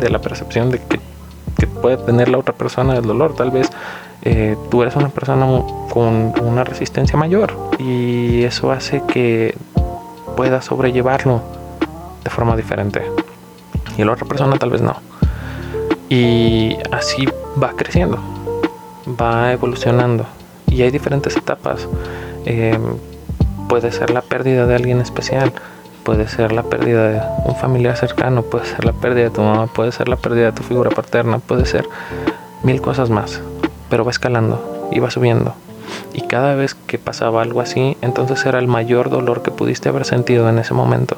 de 0.00 0.10
la 0.10 0.18
percepción 0.18 0.70
de 0.70 0.78
que, 0.78 1.00
que 1.56 1.66
puede 1.66 1.96
tener 1.96 2.28
la 2.28 2.38
otra 2.38 2.54
persona 2.54 2.94
del 2.94 3.04
dolor. 3.04 3.34
Tal 3.34 3.50
vez 3.50 3.70
eh, 4.22 4.56
tú 4.70 4.82
eres 4.82 4.96
una 4.96 5.08
persona 5.08 5.46
con 5.90 6.34
una 6.42 6.64
resistencia 6.64 7.16
mayor 7.16 7.54
y 7.78 8.42
eso 8.42 8.72
hace 8.72 9.02
que 9.06 9.56
puedas 10.38 10.66
sobrellevarlo 10.66 11.42
de 12.22 12.30
forma 12.30 12.54
diferente. 12.54 13.02
Y 13.96 14.04
la 14.04 14.12
otra 14.12 14.24
persona 14.24 14.56
tal 14.56 14.70
vez 14.70 14.80
no. 14.80 14.94
Y 16.08 16.76
así 16.92 17.26
va 17.60 17.72
creciendo, 17.74 18.20
va 19.20 19.52
evolucionando. 19.52 20.26
Y 20.68 20.82
hay 20.82 20.92
diferentes 20.92 21.36
etapas. 21.36 21.88
Em, 22.44 22.80
puede 23.68 23.90
ser 23.90 24.10
la 24.10 24.22
pérdida 24.22 24.64
de 24.66 24.76
alguien 24.76 25.00
especial, 25.00 25.52
puede 26.04 26.28
ser 26.28 26.52
la 26.52 26.62
pérdida 26.62 27.08
de 27.08 27.20
un 27.44 27.56
familiar 27.56 27.96
cercano, 27.96 28.42
puede 28.42 28.64
ser 28.64 28.84
la 28.84 28.92
pérdida 28.92 29.24
de 29.24 29.30
tu 29.30 29.42
mamá, 29.42 29.66
puede 29.66 29.90
ser 29.90 30.08
la 30.08 30.14
pérdida 30.14 30.46
de 30.46 30.52
tu 30.52 30.62
figura 30.62 30.90
paterna, 30.90 31.40
puede 31.40 31.66
ser 31.66 31.84
mil 32.62 32.80
cosas 32.80 33.10
más. 33.10 33.40
Pero 33.90 34.04
va 34.04 34.12
escalando 34.12 34.88
y 34.92 35.00
va 35.00 35.10
subiendo. 35.10 35.52
Y 36.12 36.22
cada 36.22 36.54
vez 36.54 36.74
que 36.74 36.98
pasaba 36.98 37.42
algo 37.42 37.60
así, 37.60 37.96
entonces 38.02 38.44
era 38.46 38.58
el 38.58 38.68
mayor 38.68 39.10
dolor 39.10 39.42
que 39.42 39.50
pudiste 39.50 39.88
haber 39.88 40.04
sentido 40.04 40.48
en 40.48 40.58
ese 40.58 40.74
momento. 40.74 41.16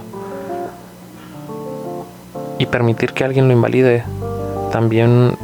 Y 2.58 2.66
permitir 2.66 3.12
que 3.12 3.24
alguien 3.24 3.48
lo 3.48 3.54
invalide 3.54 4.04
también, 4.72 5.36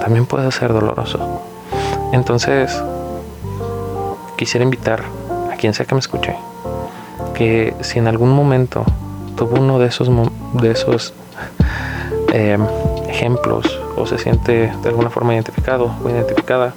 también 0.00 0.26
puede 0.26 0.50
ser 0.52 0.72
doloroso. 0.72 1.42
Entonces, 2.12 2.82
quisiera 4.36 4.64
invitar 4.64 5.02
a 5.50 5.56
quien 5.56 5.72
sea 5.72 5.86
que 5.86 5.94
me 5.94 6.00
escuche 6.00 6.36
que 7.34 7.74
si 7.80 7.98
en 7.98 8.08
algún 8.08 8.30
momento 8.30 8.84
tuvo 9.36 9.60
uno 9.60 9.78
de 9.78 9.86
esos, 9.86 10.08
de 10.54 10.70
esos 10.70 11.14
eh, 12.32 12.58
ejemplos 13.08 13.80
o 13.96 14.06
se 14.06 14.18
siente 14.18 14.72
de 14.82 14.88
alguna 14.88 15.10
forma 15.10 15.34
identificado 15.34 15.90
o 16.04 16.08
identificada, 16.08 16.74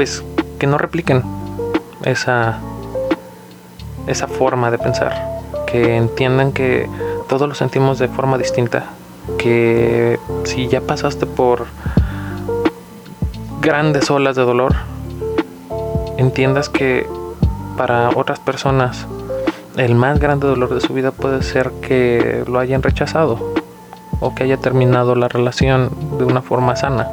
pues 0.00 0.24
que 0.58 0.66
no 0.66 0.78
repliquen 0.78 1.22
esa, 2.06 2.58
esa 4.06 4.28
forma 4.28 4.70
de 4.70 4.78
pensar, 4.78 5.12
que 5.66 5.94
entiendan 5.94 6.52
que 6.52 6.88
todos 7.28 7.46
lo 7.46 7.54
sentimos 7.54 7.98
de 7.98 8.08
forma 8.08 8.38
distinta, 8.38 8.84
que 9.36 10.18
si 10.44 10.68
ya 10.68 10.80
pasaste 10.80 11.26
por 11.26 11.66
grandes 13.60 14.10
olas 14.10 14.36
de 14.36 14.42
dolor, 14.42 14.74
entiendas 16.16 16.70
que 16.70 17.06
para 17.76 18.08
otras 18.16 18.40
personas 18.40 19.06
el 19.76 19.96
más 19.96 20.18
grande 20.18 20.46
dolor 20.46 20.72
de 20.72 20.80
su 20.80 20.94
vida 20.94 21.10
puede 21.10 21.42
ser 21.42 21.72
que 21.82 22.42
lo 22.48 22.58
hayan 22.58 22.82
rechazado 22.82 23.52
o 24.18 24.34
que 24.34 24.44
haya 24.44 24.56
terminado 24.56 25.14
la 25.14 25.28
relación 25.28 25.90
de 26.16 26.24
una 26.24 26.40
forma 26.40 26.74
sana. 26.74 27.06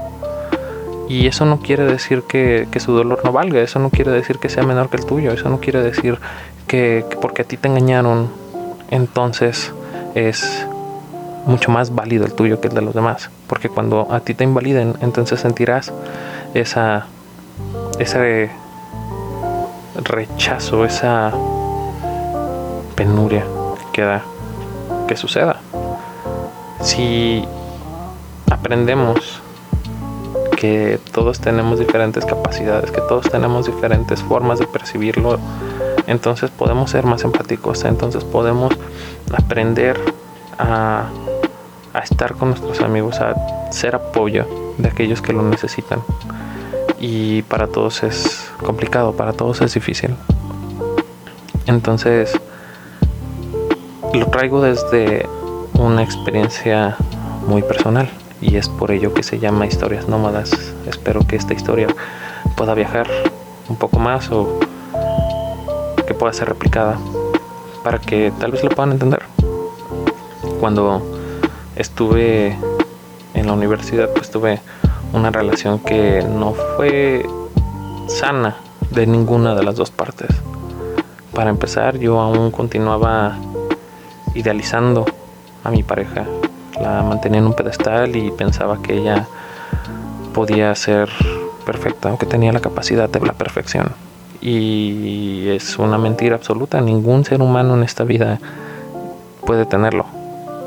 Y 1.07 1.27
eso 1.27 1.45
no 1.45 1.59
quiere 1.59 1.83
decir 1.85 2.23
que, 2.23 2.67
su 2.79 2.91
dolor 2.93 3.21
no 3.23 3.31
valga, 3.31 3.61
eso 3.61 3.79
no 3.79 3.89
quiere 3.89 4.11
decir 4.11 4.39
que 4.39 4.49
sea 4.49 4.63
menor 4.63 4.89
que 4.89 4.97
el 4.97 5.05
tuyo, 5.05 5.31
eso 5.31 5.49
no 5.49 5.59
quiere 5.59 5.81
decir 5.81 6.19
que, 6.67 7.05
que 7.09 7.17
porque 7.17 7.43
a 7.43 7.45
ti 7.45 7.57
te 7.57 7.67
engañaron, 7.67 8.29
entonces 8.89 9.73
es 10.15 10.67
mucho 11.45 11.71
más 11.71 11.95
válido 11.95 12.25
el 12.25 12.33
tuyo 12.33 12.59
que 12.59 12.67
el 12.67 12.73
de 12.73 12.81
los 12.81 12.93
demás. 12.93 13.29
Porque 13.47 13.69
cuando 13.69 14.07
a 14.11 14.19
ti 14.19 14.33
te 14.33 14.43
invaliden, 14.43 14.95
entonces 15.01 15.39
sentirás 15.39 15.93
esa, 16.53 17.05
ese 17.99 18.51
rechazo, 20.03 20.85
esa 20.85 21.31
penuria 22.95 23.45
que 23.93 24.01
da 24.01 24.23
que 25.07 25.15
suceda. 25.15 25.61
Si 26.81 27.45
aprendemos 28.51 29.41
que 30.57 30.99
todos 31.13 31.39
tenemos 31.39 31.79
diferentes 31.79 32.25
capacidades, 32.25 32.91
que 32.91 32.99
todos 33.01 33.29
tenemos 33.29 33.67
diferentes 33.67 34.21
formas 34.23 34.57
de 34.57 34.65
percibirlo, 34.65 35.37
entonces 36.07 36.49
podemos 36.49 36.89
ser 36.89 37.05
más 37.05 37.23
empáticos, 37.23 37.85
entonces 37.85 38.23
podemos 38.23 38.73
aprender 39.31 39.97
a, 40.57 41.09
a 41.93 41.99
estar 41.99 42.33
con 42.33 42.49
nuestros 42.49 42.81
amigos, 42.81 43.21
a 43.21 43.71
ser 43.71 43.95
apoyo 43.95 44.47
de 44.79 44.89
aquellos 44.89 45.21
que 45.21 45.31
lo 45.31 45.43
necesitan. 45.43 46.01
Y 46.99 47.43
para 47.43 47.67
todos 47.67 48.01
es 48.01 48.49
complicado, 48.65 49.13
para 49.13 49.33
todos 49.33 49.61
es 49.61 49.75
difícil. 49.75 50.15
Entonces, 51.67 52.31
lo 54.11 54.25
traigo 54.27 54.61
desde 54.61 55.29
una 55.75 56.01
experiencia 56.01 56.97
muy 57.45 57.61
personal 57.61 58.09
y 58.41 58.57
es 58.57 58.69
por 58.69 58.91
ello 58.91 59.13
que 59.13 59.23
se 59.23 59.39
llama 59.39 59.65
Historias 59.65 60.07
Nómadas. 60.07 60.51
Espero 60.87 61.25
que 61.25 61.35
esta 61.35 61.53
historia 61.53 61.87
pueda 62.55 62.73
viajar 62.73 63.07
un 63.69 63.75
poco 63.75 63.99
más 63.99 64.31
o 64.31 64.59
que 66.05 66.13
pueda 66.13 66.33
ser 66.33 66.49
replicada 66.49 66.97
para 67.83 67.99
que 67.99 68.31
tal 68.39 68.51
vez 68.51 68.63
lo 68.63 68.69
puedan 68.69 68.93
entender. 68.93 69.23
Cuando 70.59 71.01
estuve 71.75 72.55
en 73.33 73.47
la 73.47 73.53
universidad, 73.53 74.09
pues 74.09 74.31
tuve 74.31 74.59
una 75.13 75.29
relación 75.29 75.79
que 75.79 76.23
no 76.27 76.53
fue 76.75 77.25
sana 78.07 78.57
de 78.91 79.05
ninguna 79.05 79.55
de 79.55 79.63
las 79.63 79.75
dos 79.75 79.91
partes. 79.91 80.29
Para 81.33 81.49
empezar, 81.49 81.97
yo 81.99 82.19
aún 82.19 82.51
continuaba 82.51 83.37
idealizando 84.33 85.05
a 85.63 85.69
mi 85.69 85.83
pareja. 85.83 86.25
La 86.81 87.03
mantenía 87.03 87.39
en 87.39 87.47
un 87.47 87.53
pedestal 87.53 88.15
y 88.15 88.31
pensaba 88.31 88.81
que 88.81 88.97
ella 88.97 89.27
podía 90.33 90.73
ser 90.75 91.09
perfecta 91.65 92.13
o 92.13 92.17
que 92.17 92.25
tenía 92.25 92.51
la 92.51 92.59
capacidad 92.59 93.09
de 93.09 93.19
la 93.19 93.33
perfección. 93.33 93.91
Y 94.41 95.49
es 95.49 95.79
una 95.79 95.97
mentira 95.97 96.35
absoluta. 96.35 96.79
Ningún 96.79 97.25
ser 97.25 97.41
humano 97.41 97.75
en 97.75 97.83
esta 97.83 98.03
vida 98.03 98.39
puede 99.45 99.65
tenerlo. 99.65 100.05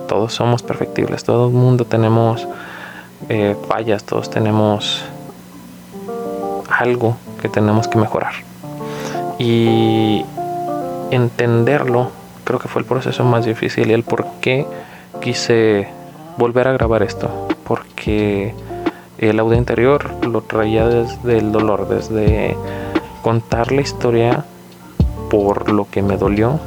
Todos 0.09 0.35
somos 0.35 0.62
perfectibles. 0.62 1.25
Todo 1.25 1.49
el 1.49 1.55
mundo 1.55 1.85
tenemos 1.85 2.49
eh, 3.29 3.57
fallas, 3.69 4.05
todos 4.05 4.29
tenemos 4.29 5.05
algo 6.69 7.17
que 7.40 7.49
tenemos 7.49 7.87
que 7.87 7.99
mejorar. 7.99 8.33
Y 9.38 10.25
entenderlo 11.11 12.11
creo 12.45 12.59
que 12.59 12.69
fue 12.69 12.83
el 12.83 12.87
proceso 12.87 13.23
más 13.25 13.45
difícil 13.45 13.90
y 13.90 13.93
el 13.93 14.02
por 14.02 14.26
qué 14.40 14.67
quise 15.21 15.88
volver 16.40 16.66
a 16.66 16.73
grabar 16.73 17.04
esto. 17.04 17.30
Porque 17.62 18.52
el 19.18 19.38
audio 19.38 19.56
anterior 19.56 20.26
lo 20.26 20.40
traía 20.40 20.88
desde 20.88 21.38
el 21.38 21.52
dolor, 21.52 21.88
desde 21.88 22.56
contar 23.23 23.70
la 23.70 23.82
historia 23.82 24.44
por 25.30 25.70
lo 25.70 25.88
que 25.88 26.02
me 26.02 26.16
dolió 26.16 26.59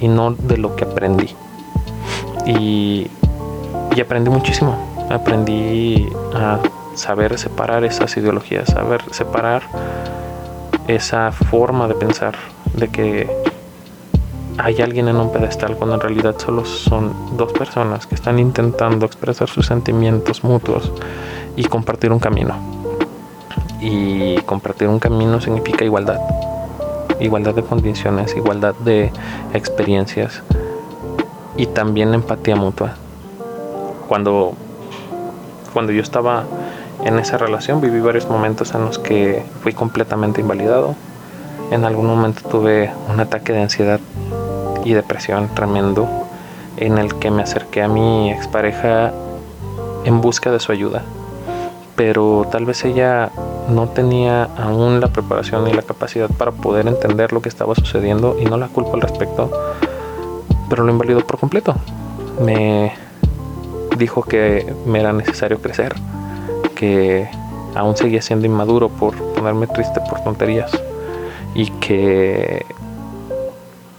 y 0.00 0.08
no 0.08 0.32
de 0.32 0.56
lo 0.56 0.74
que 0.74 0.84
aprendí. 0.84 1.34
Y, 2.46 3.08
y 3.94 4.00
aprendí 4.00 4.30
muchísimo 4.30 4.88
aprendí 5.10 6.08
a 6.34 6.58
saber 6.94 7.38
separar 7.38 7.84
esas 7.84 8.16
ideologías, 8.16 8.68
saber 8.68 9.02
separar 9.10 9.62
esa 10.86 11.32
forma 11.32 11.88
de 11.88 11.94
pensar 11.94 12.34
de 12.74 12.88
que 12.88 13.30
hay 14.58 14.82
alguien 14.82 15.08
en 15.08 15.16
un 15.16 15.32
pedestal 15.32 15.76
cuando 15.76 15.94
en 15.94 16.00
realidad 16.00 16.34
solo 16.38 16.64
son 16.64 17.36
dos 17.36 17.52
personas 17.52 18.06
que 18.06 18.16
están 18.16 18.38
intentando 18.38 19.06
expresar 19.06 19.48
sus 19.48 19.66
sentimientos 19.66 20.42
mutuos 20.42 20.92
y 21.56 21.64
compartir 21.64 22.12
un 22.12 22.18
camino. 22.18 22.54
Y 23.80 24.36
compartir 24.42 24.88
un 24.88 24.98
camino 24.98 25.40
significa 25.40 25.84
igualdad. 25.84 26.20
Igualdad 27.20 27.54
de 27.54 27.62
condiciones, 27.62 28.36
igualdad 28.36 28.74
de 28.84 29.12
experiencias 29.54 30.42
y 31.56 31.66
también 31.66 32.12
empatía 32.14 32.56
mutua. 32.56 32.94
Cuando 34.08 34.54
cuando 35.72 35.92
yo 35.92 36.02
estaba 36.02 36.44
en 37.04 37.18
esa 37.18 37.38
relación 37.38 37.80
viví 37.80 38.00
varios 38.00 38.28
momentos 38.28 38.74
en 38.74 38.84
los 38.84 38.98
que 38.98 39.44
fui 39.62 39.72
completamente 39.72 40.40
invalidado. 40.40 40.96
En 41.70 41.84
algún 41.84 42.06
momento 42.06 42.48
tuve 42.48 42.90
un 43.12 43.20
ataque 43.20 43.52
de 43.52 43.62
ansiedad 43.62 44.00
y 44.84 44.92
depresión 44.92 45.48
tremendo 45.54 46.08
en 46.76 46.98
el 46.98 47.14
que 47.16 47.30
me 47.30 47.42
acerqué 47.42 47.82
a 47.82 47.88
mi 47.88 48.30
expareja 48.30 49.12
en 50.04 50.20
busca 50.20 50.50
de 50.50 50.60
su 50.60 50.72
ayuda. 50.72 51.02
Pero 51.96 52.46
tal 52.50 52.64
vez 52.64 52.84
ella 52.84 53.30
no 53.68 53.88
tenía 53.88 54.44
aún 54.56 55.00
la 55.00 55.08
preparación 55.08 55.64
ni 55.64 55.72
la 55.72 55.82
capacidad 55.82 56.28
para 56.30 56.52
poder 56.52 56.86
entender 56.86 57.32
lo 57.32 57.42
que 57.42 57.48
estaba 57.48 57.74
sucediendo 57.74 58.36
y 58.40 58.44
no 58.44 58.56
la 58.56 58.68
culpo 58.68 58.94
al 58.94 59.00
respecto, 59.00 59.50
pero 60.68 60.84
lo 60.84 60.92
invalidó 60.92 61.26
por 61.26 61.38
completo. 61.38 61.74
Me 62.40 62.92
dijo 63.96 64.22
que 64.22 64.72
me 64.86 65.00
era 65.00 65.12
necesario 65.12 65.60
crecer, 65.60 65.94
que 66.74 67.28
aún 67.74 67.96
seguía 67.96 68.22
siendo 68.22 68.46
inmaduro 68.46 68.88
por 68.88 69.14
ponerme 69.34 69.66
triste 69.66 70.00
por 70.08 70.22
tonterías 70.22 70.70
y 71.54 71.70
que, 71.72 72.64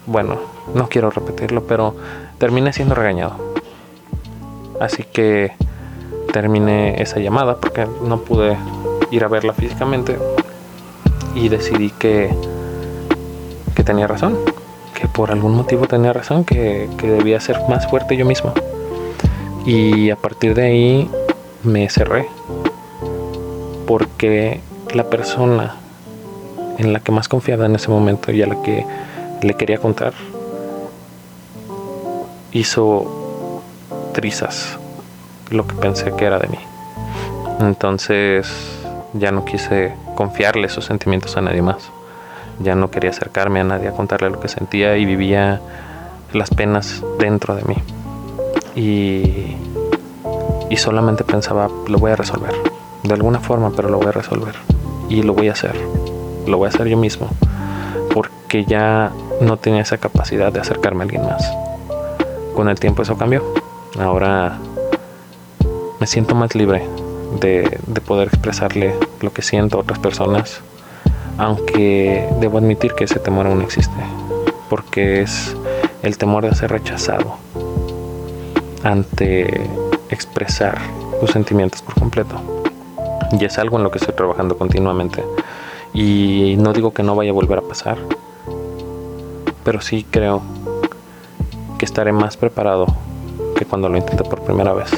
bueno, 0.09 0.39
no 0.73 0.89
quiero 0.89 1.11
repetirlo, 1.11 1.63
pero 1.63 1.95
terminé 2.39 2.73
siendo 2.73 2.95
regañado. 2.95 3.35
Así 4.79 5.03
que 5.03 5.51
terminé 6.33 7.01
esa 7.01 7.19
llamada 7.19 7.57
porque 7.57 7.87
no 8.03 8.21
pude 8.21 8.57
ir 9.11 9.23
a 9.23 9.27
verla 9.27 9.53
físicamente 9.53 10.17
y 11.35 11.49
decidí 11.49 11.91
que, 11.91 12.33
que 13.75 13.83
tenía 13.83 14.07
razón, 14.07 14.37
que 14.95 15.07
por 15.07 15.31
algún 15.31 15.55
motivo 15.55 15.87
tenía 15.87 16.11
razón, 16.11 16.43
que, 16.43 16.89
que 16.97 17.07
debía 17.07 17.39
ser 17.39 17.57
más 17.69 17.87
fuerte 17.87 18.17
yo 18.17 18.25
mismo. 18.25 18.53
Y 19.65 20.09
a 20.09 20.15
partir 20.15 20.55
de 20.55 20.63
ahí 20.63 21.11
me 21.63 21.87
cerré 21.87 22.27
porque 23.85 24.61
la 24.93 25.03
persona 25.03 25.75
en 26.79 26.93
la 26.93 26.99
que 26.99 27.11
más 27.11 27.27
confiaba 27.27 27.67
en 27.67 27.75
ese 27.75 27.89
momento 27.89 28.31
y 28.31 28.41
a 28.41 28.47
la 28.47 28.61
que 28.63 28.85
le 29.41 29.53
quería 29.55 29.77
contar 29.77 30.13
hizo 32.51 33.61
trizas 34.13 34.77
lo 35.49 35.67
que 35.67 35.75
pensé 35.75 36.13
que 36.15 36.25
era 36.25 36.39
de 36.39 36.47
mí. 36.47 36.59
Entonces 37.59 38.51
ya 39.13 39.31
no 39.31 39.45
quise 39.45 39.93
confiarle 40.15 40.67
esos 40.67 40.85
sentimientos 40.85 41.37
a 41.37 41.41
nadie 41.41 41.61
más. 41.61 41.91
Ya 42.59 42.75
no 42.75 42.91
quería 42.91 43.11
acercarme 43.11 43.59
a 43.59 43.63
nadie 43.63 43.87
a 43.87 43.91
contarle 43.91 44.29
lo 44.29 44.39
que 44.39 44.47
sentía 44.47 44.97
y 44.97 45.05
vivía 45.05 45.61
las 46.33 46.49
penas 46.49 47.03
dentro 47.19 47.55
de 47.55 47.63
mí. 47.63 47.75
Y, 48.75 49.55
y 50.69 50.77
solamente 50.77 51.23
pensaba, 51.23 51.69
lo 51.87 51.97
voy 51.97 52.11
a 52.11 52.15
resolver. 52.15 52.53
De 53.03 53.13
alguna 53.13 53.39
forma, 53.39 53.71
pero 53.75 53.89
lo 53.89 53.97
voy 53.97 54.07
a 54.07 54.11
resolver. 54.11 54.55
Y 55.09 55.23
lo 55.23 55.33
voy 55.33 55.49
a 55.49 55.53
hacer. 55.53 55.73
Lo 56.45 56.57
voy 56.57 56.67
a 56.67 56.69
hacer 56.69 56.87
yo 56.87 56.97
mismo. 56.97 57.29
Porque 58.49 58.65
ya 58.65 59.11
no 59.41 59.57
tenía 59.57 59.83
esa 59.83 59.99
capacidad 59.99 60.51
de 60.51 60.59
acercarme 60.59 61.01
a 61.01 61.03
alguien 61.03 61.23
más. 61.23 61.47
Con 62.55 62.67
el 62.67 62.79
tiempo 62.79 63.03
eso 63.03 63.15
cambió. 63.15 63.43
Ahora 63.99 64.57
me 65.99 66.07
siento 66.07 66.33
más 66.33 66.55
libre 66.55 66.81
de, 67.39 67.79
poder 68.07 68.29
expresarle 68.29 68.95
lo 69.21 69.31
que 69.31 69.43
siento 69.43 69.77
a 69.77 69.81
otras 69.81 69.99
personas, 69.99 70.61
aunque 71.37 72.27
debo 72.39 72.57
admitir 72.57 72.93
que 72.93 73.03
ese 73.03 73.19
temor 73.19 73.45
aún 73.45 73.61
existe, 73.61 74.01
porque 74.67 75.21
es 75.21 75.55
el 76.01 76.17
temor 76.17 76.43
de 76.49 76.55
ser 76.55 76.71
rechazado 76.71 77.35
ante 78.81 79.61
expresar 80.09 80.79
tus 81.21 81.29
sentimientos 81.29 81.83
por 81.83 81.93
completo. 81.93 82.41
Y 83.31 83.45
es 83.45 83.59
algo 83.59 83.77
en 83.77 83.83
lo 83.83 83.91
que 83.91 83.99
estoy 83.99 84.15
trabajando 84.15 84.57
continuamente. 84.57 85.23
Y 85.93 86.55
no 86.57 86.73
digo 86.73 86.95
que 86.95 87.03
no 87.03 87.15
vaya 87.15 87.29
a 87.29 87.33
volver 87.33 87.59
a 87.59 87.61
pasar, 87.61 87.99
pero 89.69 89.81
sí 89.81 90.03
creo 90.09 90.41
que 91.77 91.85
estaré 91.85 92.11
más 92.11 92.37
preparado 92.37 92.87
que 93.55 93.65
cuando 93.65 93.87
lo 93.87 93.97
intenté 93.97 94.23
por 94.23 94.41
primera 94.41 94.73
vez. 94.73 94.89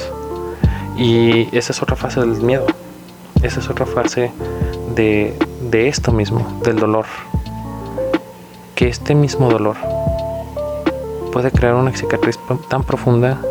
Y 0.96 1.54
esa 1.54 1.72
es 1.72 1.82
otra 1.82 1.94
fase 1.94 2.20
del 2.20 2.40
miedo. 2.40 2.64
Esa 3.42 3.60
es 3.60 3.68
otra 3.68 3.84
fase 3.84 4.32
de, 4.94 5.36
de 5.70 5.88
esto 5.88 6.10
mismo, 6.10 6.58
del 6.64 6.76
dolor. 6.76 7.04
Que 8.74 8.88
este 8.88 9.14
mismo 9.14 9.50
dolor 9.50 9.76
puede 11.34 11.50
crear 11.50 11.74
una 11.74 11.94
cicatriz 11.94 12.38
tan 12.70 12.82
profunda 12.82 13.42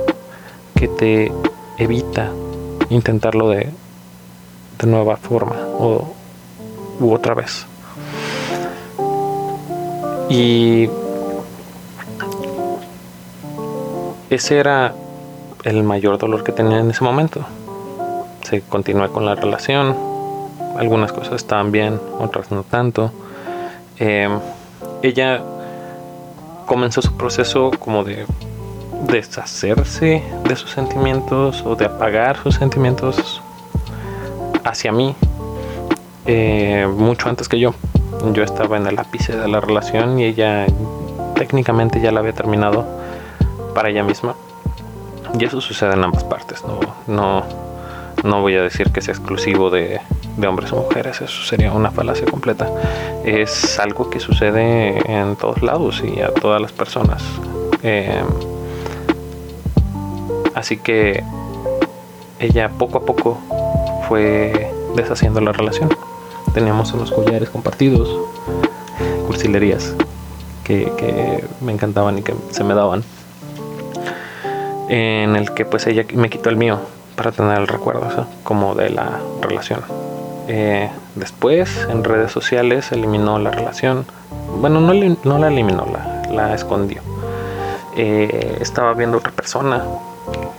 que 0.74 0.88
te 0.88 1.32
evita 1.78 2.32
intentarlo 2.90 3.50
de, 3.50 3.70
de 4.80 4.88
nueva 4.88 5.18
forma 5.18 5.68
o 5.78 6.16
u 7.00 7.14
otra 7.14 7.36
vez. 7.36 7.68
Y 10.32 10.90
ese 14.32 14.58
era 14.58 14.94
el 15.66 15.84
mayor 15.84 16.18
dolor 16.18 16.46
que 16.46 16.54
tenía 16.54 16.80
en 16.80 16.90
ese 16.90 17.04
momento. 17.04 17.42
Se 18.44 18.62
continué 18.62 19.10
con 19.10 19.26
la 19.26 19.36
relación, 19.36 19.94
algunas 20.78 21.12
cosas 21.12 21.34
estaban 21.34 21.74
bien, 21.74 22.00
otras 22.18 22.50
no 22.50 22.64
tanto. 22.64 23.12
Em, 23.98 24.40
ella 25.04 25.42
comenzó 26.66 27.02
su 27.02 27.16
proceso 27.18 27.72
como 27.78 28.06
de 28.06 28.26
deshacerse 29.06 30.24
de 30.46 30.56
sus 30.56 30.72
sentimientos 30.72 31.64
o 31.66 31.76
de 31.76 31.86
apagar 31.86 32.38
sus 32.42 32.56
sentimientos 32.56 33.42
hacia 34.64 34.94
mí 34.94 35.14
eh, 36.26 36.88
mucho 36.90 37.28
antes 37.28 37.50
que 37.50 37.60
yo. 37.60 37.74
Yo 38.32 38.44
estaba 38.44 38.78
en 38.78 38.88
el 38.88 38.98
ápice 38.98 39.36
de 39.36 39.50
la 39.50 39.60
relación 39.60 40.20
y 40.20 40.24
ella 40.24 40.68
técnicamente 41.36 42.00
ya 42.00 42.14
la 42.14 42.22
había 42.22 42.34
terminado 42.34 43.01
para 43.74 43.90
ella 43.90 44.04
misma. 44.04 44.36
Y 45.38 45.46
eso 45.46 45.62
sucede 45.62 45.94
en 45.94 46.04
ambas 46.04 46.24
partes, 46.24 46.64
no, 46.66 46.80
no, 47.08 47.44
no 48.24 48.42
voy 48.42 48.56
a 48.56 48.62
decir 48.62 48.92
que 48.92 49.02
sea 49.02 49.14
exclusivo 49.14 49.70
de, 49.70 50.02
hombres 50.48 50.72
o 50.72 50.78
mujeres, 50.78 51.22
eso 51.22 51.44
sería 51.44 51.72
una 51.72 51.92
falacia 51.92 52.26
completa. 52.26 52.70
Es 53.24 53.80
algo 53.80 54.10
que 54.10 54.20
sucede 54.20 55.00
en 55.12 55.36
todos 55.36 55.62
lados 55.62 56.02
y 56.04 56.22
a 56.22 56.34
todas 56.34 56.62
las 56.62 56.72
personas. 56.72 57.24
Eh, 57.84 58.22
así 60.54 60.78
que 60.78 61.24
ella 62.40 62.70
poco 62.70 63.00
a 63.00 63.06
poco 63.06 63.38
fue 64.08 64.72
deshaciendo 64.96 65.40
la 65.42 65.52
relación. 65.52 65.90
Teníamos 66.54 66.92
unos 66.94 67.12
collares 67.12 67.50
compartidos, 67.50 68.10
cursilerías 69.28 69.96
que 70.64 71.44
me 71.60 71.74
encantaban 71.74 72.18
y 72.18 72.22
que 72.22 72.34
se 72.52 72.64
me 72.64 72.74
daban 72.74 73.04
en 74.92 75.38
el 75.38 75.54
que 75.54 75.64
pues 75.64 75.88
ella 75.88 76.06
me 76.16 76.30
quitó 76.30 76.50
el 76.50 76.58
mío 76.58 76.78
para 77.16 77.32
tener 77.32 77.58
el 77.58 77.68
recuerdo 77.68 78.28
como 78.44 78.76
de 78.76 78.90
la 78.90 79.22
relación. 79.42 79.80
Eh, 80.50 80.90
después 81.16 81.88
en 81.90 82.04
redes 82.04 82.34
sociales 82.34 82.92
eliminó 82.92 83.40
la 83.40 83.52
relación. 83.52 84.06
Bueno, 84.60 84.82
no, 84.82 84.94
no 85.24 85.40
la 85.40 85.48
eliminó, 85.48 85.86
la, 85.86 86.24
la 86.30 86.54
escondió. 86.54 87.02
Eh, 87.96 88.58
estaba 88.60 88.94
viendo 88.94 89.20
otra 89.20 89.32
persona 89.32 89.86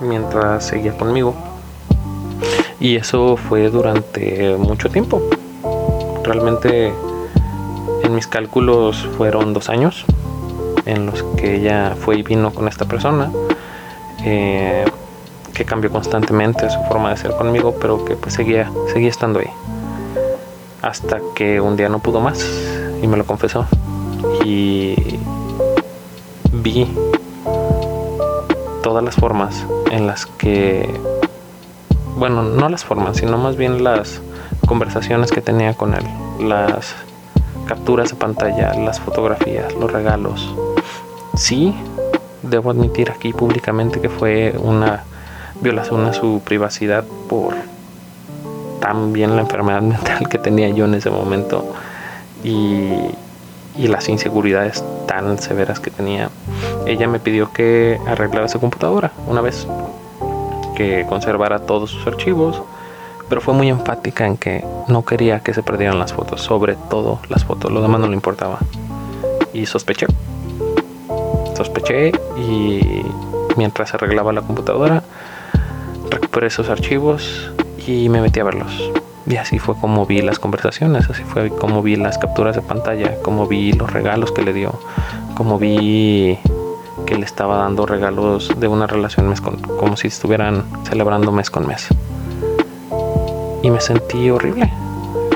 mientras 0.00 0.66
seguía 0.66 0.96
conmigo. 0.96 1.34
Y 2.80 2.96
eso 2.96 3.36
fue 3.36 3.68
durante 3.68 4.56
mucho 4.56 4.88
tiempo. 4.88 5.20
Realmente 6.24 6.90
en 8.02 8.14
mis 8.14 8.26
cálculos 8.26 9.06
fueron 9.18 9.52
dos 9.52 9.68
años 9.68 10.06
en 10.86 11.04
los 11.04 11.22
que 11.36 11.56
ella 11.56 11.94
fue 12.00 12.16
y 12.16 12.22
vino 12.22 12.50
con 12.50 12.66
esta 12.66 12.86
persona 12.86 13.30
eh, 14.24 14.84
que 15.54 15.64
cambió 15.64 15.90
constantemente 15.90 16.68
su 16.70 16.80
forma 16.84 17.10
de 17.10 17.16
ser 17.16 17.32
conmigo, 17.32 17.76
pero 17.80 18.04
que 18.04 18.16
pues 18.16 18.34
seguía, 18.34 18.70
seguía 18.92 19.10
estando 19.10 19.40
ahí. 19.40 19.50
Hasta 20.80 21.20
que 21.34 21.60
un 21.60 21.76
día 21.76 21.88
no 21.88 22.00
pudo 22.00 22.20
más 22.20 22.44
y 23.02 23.06
me 23.06 23.16
lo 23.16 23.24
confesó. 23.24 23.66
Y 24.44 24.96
vi 26.52 26.88
todas 28.82 29.04
las 29.04 29.16
formas 29.16 29.64
en 29.90 30.06
las 30.06 30.26
que, 30.26 30.88
bueno, 32.16 32.42
no 32.42 32.68
las 32.68 32.84
formas, 32.84 33.18
sino 33.18 33.38
más 33.38 33.56
bien 33.56 33.84
las 33.84 34.20
conversaciones 34.66 35.30
que 35.30 35.40
tenía 35.40 35.74
con 35.74 35.94
él, 35.94 36.04
las 36.40 36.94
capturas 37.66 38.10
de 38.10 38.16
pantalla, 38.16 38.74
las 38.74 39.00
fotografías, 39.00 39.72
los 39.74 39.92
regalos. 39.92 40.54
Sí, 41.36 41.74
debo 42.42 42.70
admitir 42.70 43.10
aquí 43.10 43.32
públicamente 43.32 44.00
que 44.00 44.08
fue 44.08 44.54
una 44.58 45.04
violación 45.60 46.04
a 46.06 46.12
su 46.12 46.42
privacidad 46.44 47.04
por 47.28 47.54
también 48.80 49.36
la 49.36 49.42
enfermedad 49.42 49.82
mental 49.82 50.28
que 50.28 50.38
tenía 50.38 50.68
yo 50.70 50.84
en 50.84 50.94
ese 50.94 51.10
momento 51.10 51.64
y, 52.42 52.90
y 53.76 53.86
las 53.88 54.08
inseguridades 54.08 54.84
tan 55.06 55.38
severas 55.38 55.80
que 55.80 55.90
tenía. 55.90 56.30
Ella 56.86 57.06
me 57.06 57.20
pidió 57.20 57.52
que 57.52 57.98
arreglara 58.06 58.48
su 58.48 58.58
computadora 58.60 59.12
una 59.26 59.40
vez, 59.40 59.66
que 60.74 61.06
conservara 61.08 61.60
todos 61.60 61.90
sus 61.90 62.06
archivos, 62.06 62.62
pero 63.28 63.40
fue 63.40 63.54
muy 63.54 63.68
enfática 63.68 64.26
en 64.26 64.36
que 64.36 64.64
no 64.88 65.04
quería 65.04 65.40
que 65.40 65.54
se 65.54 65.62
perdieran 65.62 65.98
las 65.98 66.12
fotos, 66.12 66.42
sobre 66.42 66.74
todo 66.90 67.20
las 67.28 67.44
fotos, 67.44 67.70
lo 67.70 67.80
demás 67.80 68.00
no 68.00 68.08
le 68.08 68.14
importaba. 68.14 68.58
Y 69.52 69.66
sospeché 69.66 70.06
sospeché 71.54 72.12
y 72.36 73.02
mientras 73.56 73.94
arreglaba 73.94 74.32
la 74.32 74.42
computadora 74.42 75.02
recuperé 76.10 76.48
esos 76.48 76.68
archivos 76.68 77.50
y 77.86 78.08
me 78.08 78.20
metí 78.20 78.40
a 78.40 78.44
verlos. 78.44 78.90
Y 79.26 79.36
así 79.36 79.58
fue 79.58 79.76
como 79.76 80.04
vi 80.04 80.20
las 80.20 80.38
conversaciones, 80.38 81.08
así 81.08 81.22
fue 81.22 81.48
como 81.50 81.82
vi 81.82 81.96
las 81.96 82.18
capturas 82.18 82.56
de 82.56 82.62
pantalla, 82.62 83.16
como 83.22 83.46
vi 83.46 83.72
los 83.72 83.92
regalos 83.92 84.32
que 84.32 84.42
le 84.42 84.52
dio, 84.52 84.78
como 85.34 85.58
vi 85.58 86.38
que 87.06 87.14
le 87.16 87.24
estaba 87.24 87.56
dando 87.56 87.86
regalos 87.86 88.50
de 88.58 88.68
una 88.68 88.86
relación 88.86 89.28
mes 89.28 89.40
con, 89.40 89.56
como 89.56 89.96
si 89.96 90.08
estuvieran 90.08 90.64
celebrando 90.84 91.32
mes 91.32 91.50
con 91.50 91.66
mes. 91.66 91.88
Y 93.62 93.70
me 93.70 93.80
sentí 93.80 94.28
horrible. 94.28 94.72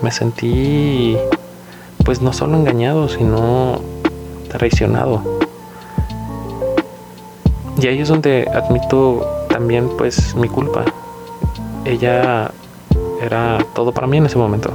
Me 0.02 0.10
sentí 0.10 1.16
pues 2.04 2.20
no 2.20 2.32
solo 2.32 2.56
engañado, 2.56 3.08
sino 3.08 3.80
traicionado. 4.48 5.35
Y 7.78 7.86
ahí 7.88 8.00
es 8.00 8.08
donde 8.08 8.48
admito 8.54 9.46
también 9.48 9.90
pues 9.98 10.34
mi 10.34 10.48
culpa. 10.48 10.84
ella 11.84 12.50
era 13.20 13.58
todo 13.74 13.92
para 13.92 14.06
mí 14.06 14.16
en 14.16 14.26
ese 14.26 14.38
momento. 14.38 14.70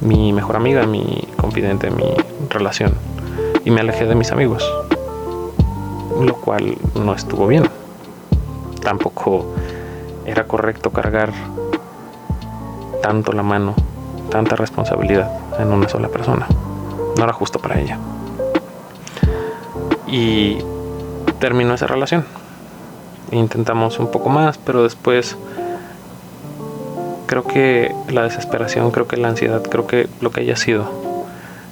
Mi 0.00 0.32
mejor 0.32 0.56
amiga, 0.56 0.86
mi 0.86 1.26
confidente, 1.36 1.90
mi 1.90 2.14
relación. 2.50 2.94
Y 3.64 3.70
me 3.70 3.80
alejé 3.80 4.06
de 4.06 4.14
mis 4.14 4.32
amigos. 4.32 4.68
Lo 6.20 6.34
cual 6.34 6.76
no 6.94 7.14
estuvo 7.14 7.46
bien. 7.46 7.68
Tampoco 8.82 9.46
era 10.24 10.44
correcto 10.44 10.90
cargar 10.90 11.32
tanto 13.02 13.32
la 13.32 13.42
mano, 13.42 13.74
tanta 14.30 14.56
responsabilidad 14.56 15.30
en 15.60 15.68
una 15.72 15.88
sola 15.88 16.08
persona. 16.08 16.46
No 17.16 17.24
era 17.24 17.32
justo 17.32 17.58
para 17.58 17.80
ella. 17.80 17.98
Y 20.06 20.58
terminó 21.38 21.74
esa 21.74 21.86
relación. 21.86 22.24
Intentamos 23.32 23.98
un 23.98 24.10
poco 24.10 24.28
más, 24.28 24.58
pero 24.58 24.82
después 24.82 25.36
creo 27.26 27.44
que 27.44 27.94
la 28.08 28.22
desesperación, 28.22 28.90
creo 28.90 29.08
que 29.08 29.16
la 29.16 29.28
ansiedad, 29.28 29.62
creo 29.62 29.86
que 29.86 30.08
lo 30.20 30.30
que 30.30 30.40
haya 30.40 30.56
sido, 30.56 30.88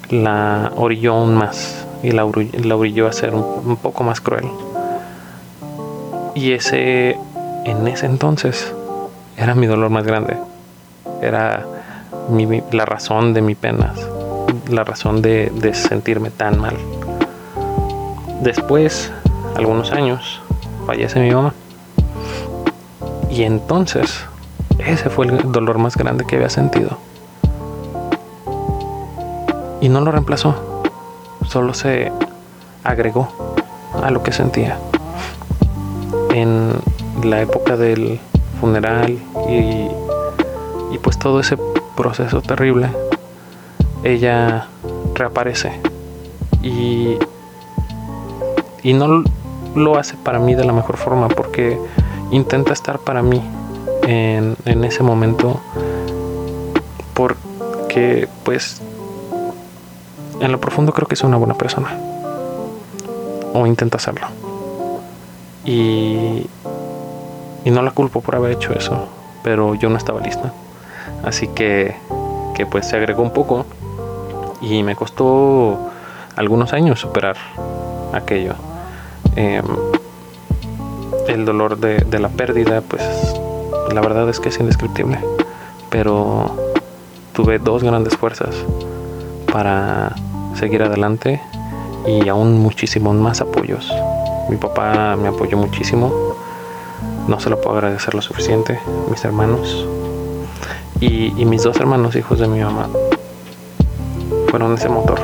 la 0.09 0.71
orilló 0.75 1.13
aún 1.13 1.35
más 1.35 1.85
y 2.03 2.11
la, 2.11 2.25
orilló 2.25 3.07
a 3.07 3.13
ser 3.13 3.33
un, 3.33 3.77
poco 3.77 4.03
más 4.03 4.21
cruel. 4.21 4.45
Y 6.35 6.51
ese, 6.51 7.17
en 7.63 7.87
ese 7.87 8.05
entonces, 8.05 8.73
era 9.37 9.55
mi 9.55 9.65
dolor 9.65 9.89
más 9.89 10.05
grande. 10.05 10.37
Era 11.21 11.65
la 12.71 12.85
razón 12.85 13.33
de 13.33 13.41
mi 13.41 13.55
penas, 13.55 14.07
la 14.69 14.83
razón 14.83 15.21
de 15.21 15.71
sentirme 15.73 16.29
tan 16.29 16.59
mal. 16.59 16.75
Después, 18.41 19.11
algunos 19.55 19.91
años, 19.91 20.41
fallece 20.85 21.19
mi 21.19 21.31
mamá. 21.31 21.53
Y 23.29 23.43
entonces 23.43 24.25
ese 24.79 25.09
fue 25.09 25.27
el 25.27 25.51
dolor 25.51 25.77
más 25.77 25.97
grande 25.97 26.25
que 26.25 26.35
había 26.35 26.49
sentido. 26.49 26.97
Y 29.81 29.89
no 29.89 30.01
lo 30.01 30.11
reemplazó, 30.11 30.83
solo 31.47 31.73
se 31.73 32.11
agregó 32.83 33.29
a 34.03 34.11
lo 34.11 34.23
que 34.23 34.31
sentía. 34.31 34.77
En 36.33 36.71
la 37.23 37.41
época 37.41 37.77
del 37.77 38.19
funeral 38.59 39.17
y, 39.49 39.87
y 40.93 40.97
pues 41.01 41.17
todo 41.17 41.39
ese 41.39 41.57
proceso 41.95 42.41
terrible, 42.41 42.89
ella 44.03 44.67
reaparece 45.13 45.79
y, 46.61 47.17
y 48.83 48.93
no 48.93 49.23
lo 49.75 49.97
hace 49.97 50.15
para 50.17 50.39
mí 50.39 50.55
de 50.55 50.65
la 50.65 50.73
mejor 50.73 50.97
forma 50.97 51.27
porque 51.27 51.77
intenta 52.31 52.73
estar 52.73 52.99
para 52.99 53.21
mí 53.21 53.41
en, 54.03 54.55
en 54.65 54.83
ese 54.83 55.03
momento 55.03 55.59
porque 57.13 58.27
pues 58.43 58.81
en 60.39 60.51
lo 60.51 60.59
profundo 60.59 60.93
creo 60.93 61.07
que 61.07 61.15
es 61.15 61.23
una 61.23 61.37
buena 61.37 61.53
persona 61.53 61.97
o 63.53 63.65
intenta 63.65 63.97
hacerlo. 63.97 64.27
Y, 65.63 66.47
y 67.63 67.71
no 67.71 67.81
la 67.81 67.91
culpo 67.91 68.21
por 68.21 68.35
haber 68.35 68.51
hecho 68.51 68.73
eso 68.73 69.07
pero 69.43 69.75
yo 69.75 69.89
no 69.89 69.97
estaba 69.97 70.21
lista. 70.21 70.51
Así 71.23 71.47
que 71.47 71.95
que 72.55 72.65
pues 72.65 72.87
se 72.87 72.95
agregó 72.95 73.21
un 73.21 73.31
poco 73.31 73.65
y 74.61 74.81
me 74.81 74.95
costó 74.95 75.77
algunos 76.35 76.73
años 76.73 76.99
superar 76.99 77.35
aquello 78.13 78.55
em, 79.35 79.65
el 81.27 81.45
dolor 81.45 81.77
de, 81.77 81.97
de 81.97 82.19
la 82.19 82.29
pérdida 82.29 82.81
pues 82.81 83.03
la 83.93 84.01
verdad 84.01 84.29
es 84.29 84.39
que 84.39 84.49
es 84.49 84.59
indescriptible. 84.59 85.19
Pero 85.89 86.51
tuve 87.33 87.59
dos 87.59 87.83
grandes 87.83 88.15
fuerzas 88.17 88.55
para 89.51 90.15
seguir 90.55 90.83
adelante 90.83 91.41
y 92.07 92.27
aún 92.27 92.59
muchísimos 92.59 93.15
más 93.15 93.41
apoyos. 93.41 93.91
Mi 94.49 94.57
papá 94.57 95.15
me 95.15 95.27
apoyó 95.27 95.57
muchísimo, 95.57 96.35
no 97.27 97.39
se 97.39 97.49
lo 97.49 97.59
puedo 97.59 97.77
agradecer 97.77 98.13
lo 98.13 98.21
suficiente, 98.21 98.79
mis 99.09 99.23
hermanos 99.25 99.85
y, 100.99 101.31
mis 101.45 101.63
dos 101.63 101.77
hermanos 101.77 102.15
hijos 102.15 102.39
de 102.39 102.47
mi 102.47 102.59
mamá 102.61 102.87
fueron 104.49 104.75
ese 104.75 104.87
motor 104.87 105.19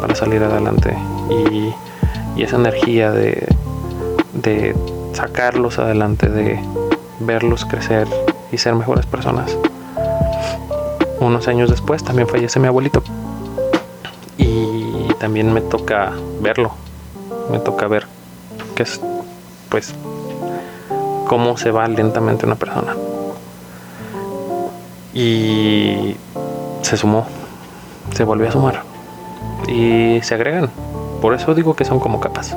para 0.00 0.14
salir 0.14 0.42
adelante 0.42 0.96
y, 1.30 1.72
y 2.36 2.42
esa 2.42 2.56
energía 2.56 3.10
de, 3.10 3.48
de 4.34 4.74
sacarlos 5.12 5.78
adelante, 5.78 6.28
de 6.28 6.60
verlos 7.20 7.64
crecer 7.64 8.08
y 8.52 8.58
ser 8.58 8.74
mejores 8.74 9.06
personas. 9.06 9.56
Unos 11.20 11.48
años 11.48 11.70
después 11.70 12.02
también 12.02 12.28
fallece 12.28 12.58
mi 12.58 12.66
abuelito 12.66 13.02
y 14.38 15.12
también 15.18 15.52
me 15.52 15.60
toca 15.60 16.12
verlo, 16.40 16.72
me 17.50 17.58
toca 17.58 17.86
ver 17.86 18.06
que 18.74 18.84
es, 18.84 19.00
pues, 19.68 19.94
cómo 21.28 21.56
se 21.56 21.70
va 21.70 21.86
lentamente 21.88 22.46
una 22.46 22.54
persona. 22.54 22.96
Y 25.12 26.16
se 26.82 26.96
sumó, 26.96 27.26
se 28.14 28.24
volvió 28.24 28.48
a 28.48 28.52
sumar 28.52 28.82
y 29.68 30.20
se 30.22 30.34
agregan. 30.34 30.70
Por 31.20 31.34
eso 31.34 31.54
digo 31.54 31.74
que 31.74 31.84
son 31.84 32.00
como 32.00 32.20
capas. 32.20 32.56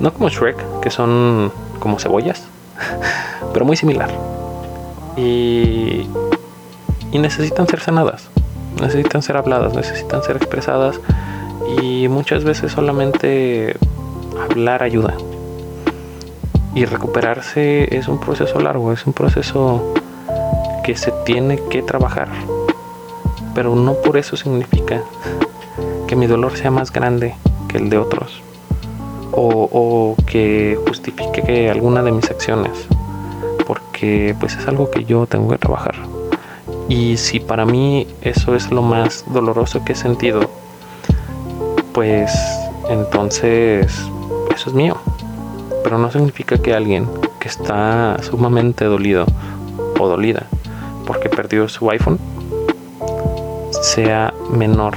No 0.00 0.12
como 0.12 0.28
Shrek, 0.28 0.80
que 0.80 0.90
son 0.90 1.50
como 1.80 1.98
cebollas, 1.98 2.44
pero 3.52 3.64
muy 3.64 3.76
similar. 3.76 4.10
Y, 5.16 6.06
necesitan 7.12 7.66
ser 7.66 7.80
sanadas, 7.80 8.28
necesitan 8.80 9.22
ser 9.22 9.36
habladas, 9.36 9.74
necesitan 9.74 10.22
ser 10.22 10.36
expresadas 10.36 11.00
y 11.82 12.06
muchas 12.06 12.44
veces 12.44 12.70
solamente 12.70 13.76
hablar 14.40 14.84
ayuda. 14.84 15.14
Y 16.74 16.84
recuperarse 16.84 17.96
es 17.96 18.06
un 18.06 18.20
proceso 18.20 18.60
largo, 18.60 18.92
es 18.92 19.04
un 19.04 19.14
proceso 19.14 19.94
que 20.84 20.96
se 20.96 21.10
tiene 21.24 21.58
que 21.70 21.82
trabajar. 21.82 22.28
Pero 23.54 23.74
no 23.74 23.94
por 23.94 24.16
eso 24.16 24.36
significa 24.36 25.02
que 26.06 26.14
mi 26.14 26.28
dolor 26.28 26.56
sea 26.56 26.70
más 26.70 26.92
grande 26.92 27.34
que 27.68 27.78
el 27.78 27.90
de 27.90 27.98
otros. 27.98 28.42
O, 29.40 30.16
que 30.26 30.76
justifique 30.88 31.42
que 31.42 31.70
alguna 31.70 32.02
de 32.02 32.10
mis 32.10 32.28
acciones 32.28 32.88
porque 33.66 34.34
pues 34.40 34.56
es 34.56 34.66
algo 34.66 34.90
que 34.90 35.04
yo 35.04 35.26
tengo 35.26 35.50
que 35.50 35.58
trabajar. 35.58 35.94
Y 36.88 37.18
si 37.18 37.38
para 37.38 37.66
mí 37.66 38.06
eso 38.22 38.56
es 38.56 38.70
lo 38.70 38.82
más 38.82 39.24
doloroso 39.28 39.84
que 39.84 39.92
he 39.92 39.96
sentido, 39.96 40.40
pues 41.92 42.32
entonces 42.88 43.86
eso 44.54 44.70
es 44.70 44.74
mío. 44.74 44.96
Pero 45.84 45.98
no 45.98 46.10
significa 46.10 46.58
que 46.58 46.74
alguien 46.74 47.06
que 47.38 47.48
está 47.48 48.16
sumamente 48.22 48.86
dolido 48.86 49.26
o 50.00 50.08
dolida 50.08 50.46
porque 51.06 51.30
perdió 51.30 51.68
su 51.68 51.90
iPhone 51.90 52.18
sea 53.82 54.34
menor 54.50 54.94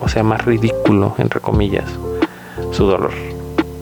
o 0.00 0.08
sea 0.08 0.22
más 0.22 0.44
ridículo 0.44 1.14
entre 1.18 1.40
comillas 1.40 1.88
su 2.72 2.86
dolor. 2.86 3.12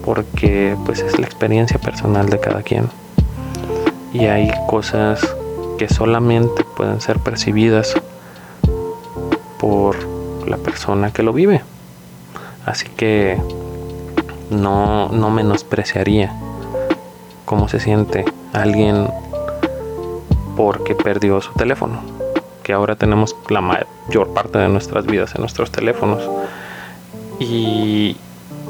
Porque 0.03 0.75
pues 0.85 1.01
es 1.01 1.19
la 1.19 1.25
experiencia 1.25 1.79
personal 1.79 2.29
de 2.29 2.39
cada 2.39 2.61
quien. 2.61 2.89
Y 4.13 4.25
hay 4.25 4.51
cosas 4.67 5.19
que 5.77 5.89
solamente 5.89 6.63
pueden 6.63 7.01
ser 7.01 7.19
percibidas 7.19 7.95
por 9.59 9.95
la 10.47 10.57
persona 10.57 11.11
que 11.11 11.23
lo 11.23 11.33
vive. 11.33 11.61
Así 12.65 12.87
que 12.87 13.37
no, 14.49 15.09
no 15.09 15.29
menospreciaría 15.29 16.33
cómo 17.45 17.67
se 17.67 17.79
siente 17.79 18.25
alguien 18.53 19.07
porque 20.55 20.95
perdió 20.95 21.41
su 21.41 21.51
teléfono, 21.53 21.99
que 22.65 22.73
ahora 22.73 22.95
tenemos 22.95 23.35
la 23.49 23.61
mayor 23.61 24.33
parte 24.33 24.57
de 24.57 24.67
nuestras 24.69 25.05
vidas 25.05 25.35
en 25.35 25.41
nuestros 25.41 25.71
teléfonos. 25.71 26.27
Y, 27.39 28.17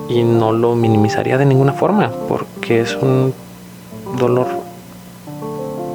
y 0.10 0.24
no 0.24 0.52
lo 0.52 0.76
minimizaría 0.76 1.38
de 1.38 1.46
ninguna 1.46 1.72
forma, 1.72 2.12
porque 2.28 2.82
es 2.82 2.94
un 2.96 3.34
dolor 4.20 4.48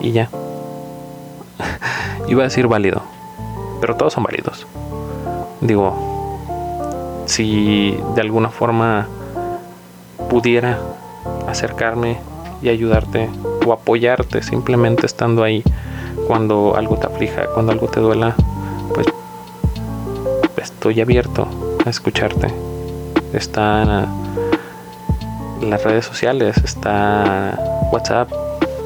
y 0.01 0.13
ya. 0.13 0.31
Iba 2.29 2.41
a 2.43 2.45
decir 2.45 2.69
válido, 2.69 3.03
pero 3.83 3.97
todos 3.97 4.15
son 4.15 4.25
válidos. 4.25 4.67
Digo, 5.61 5.95
si 7.27 7.99
de 8.15 8.23
alguna 8.23 8.49
forma 8.49 9.09
pudiera 10.31 10.79
acercarme 11.47 12.17
y 12.63 12.71
ayudarte 12.71 13.29
o 13.67 13.75
apoyarte 13.75 14.43
simplemente 14.43 15.05
estando 15.05 15.43
ahí 15.43 15.63
cuando 16.31 16.77
algo 16.77 16.97
te 16.97 17.09
aflija, 17.09 17.47
cuando 17.55 17.73
algo 17.73 17.89
te 17.89 17.99
duela, 17.99 18.37
pues 18.95 19.05
estoy 20.59 21.01
abierto 21.01 21.49
a 21.85 21.91
escucharte. 21.91 22.47
Está 23.33 24.07
las 25.61 25.83
redes 25.83 26.05
sociales, 26.05 26.57
está 26.63 27.59
WhatsApp, 27.91 28.31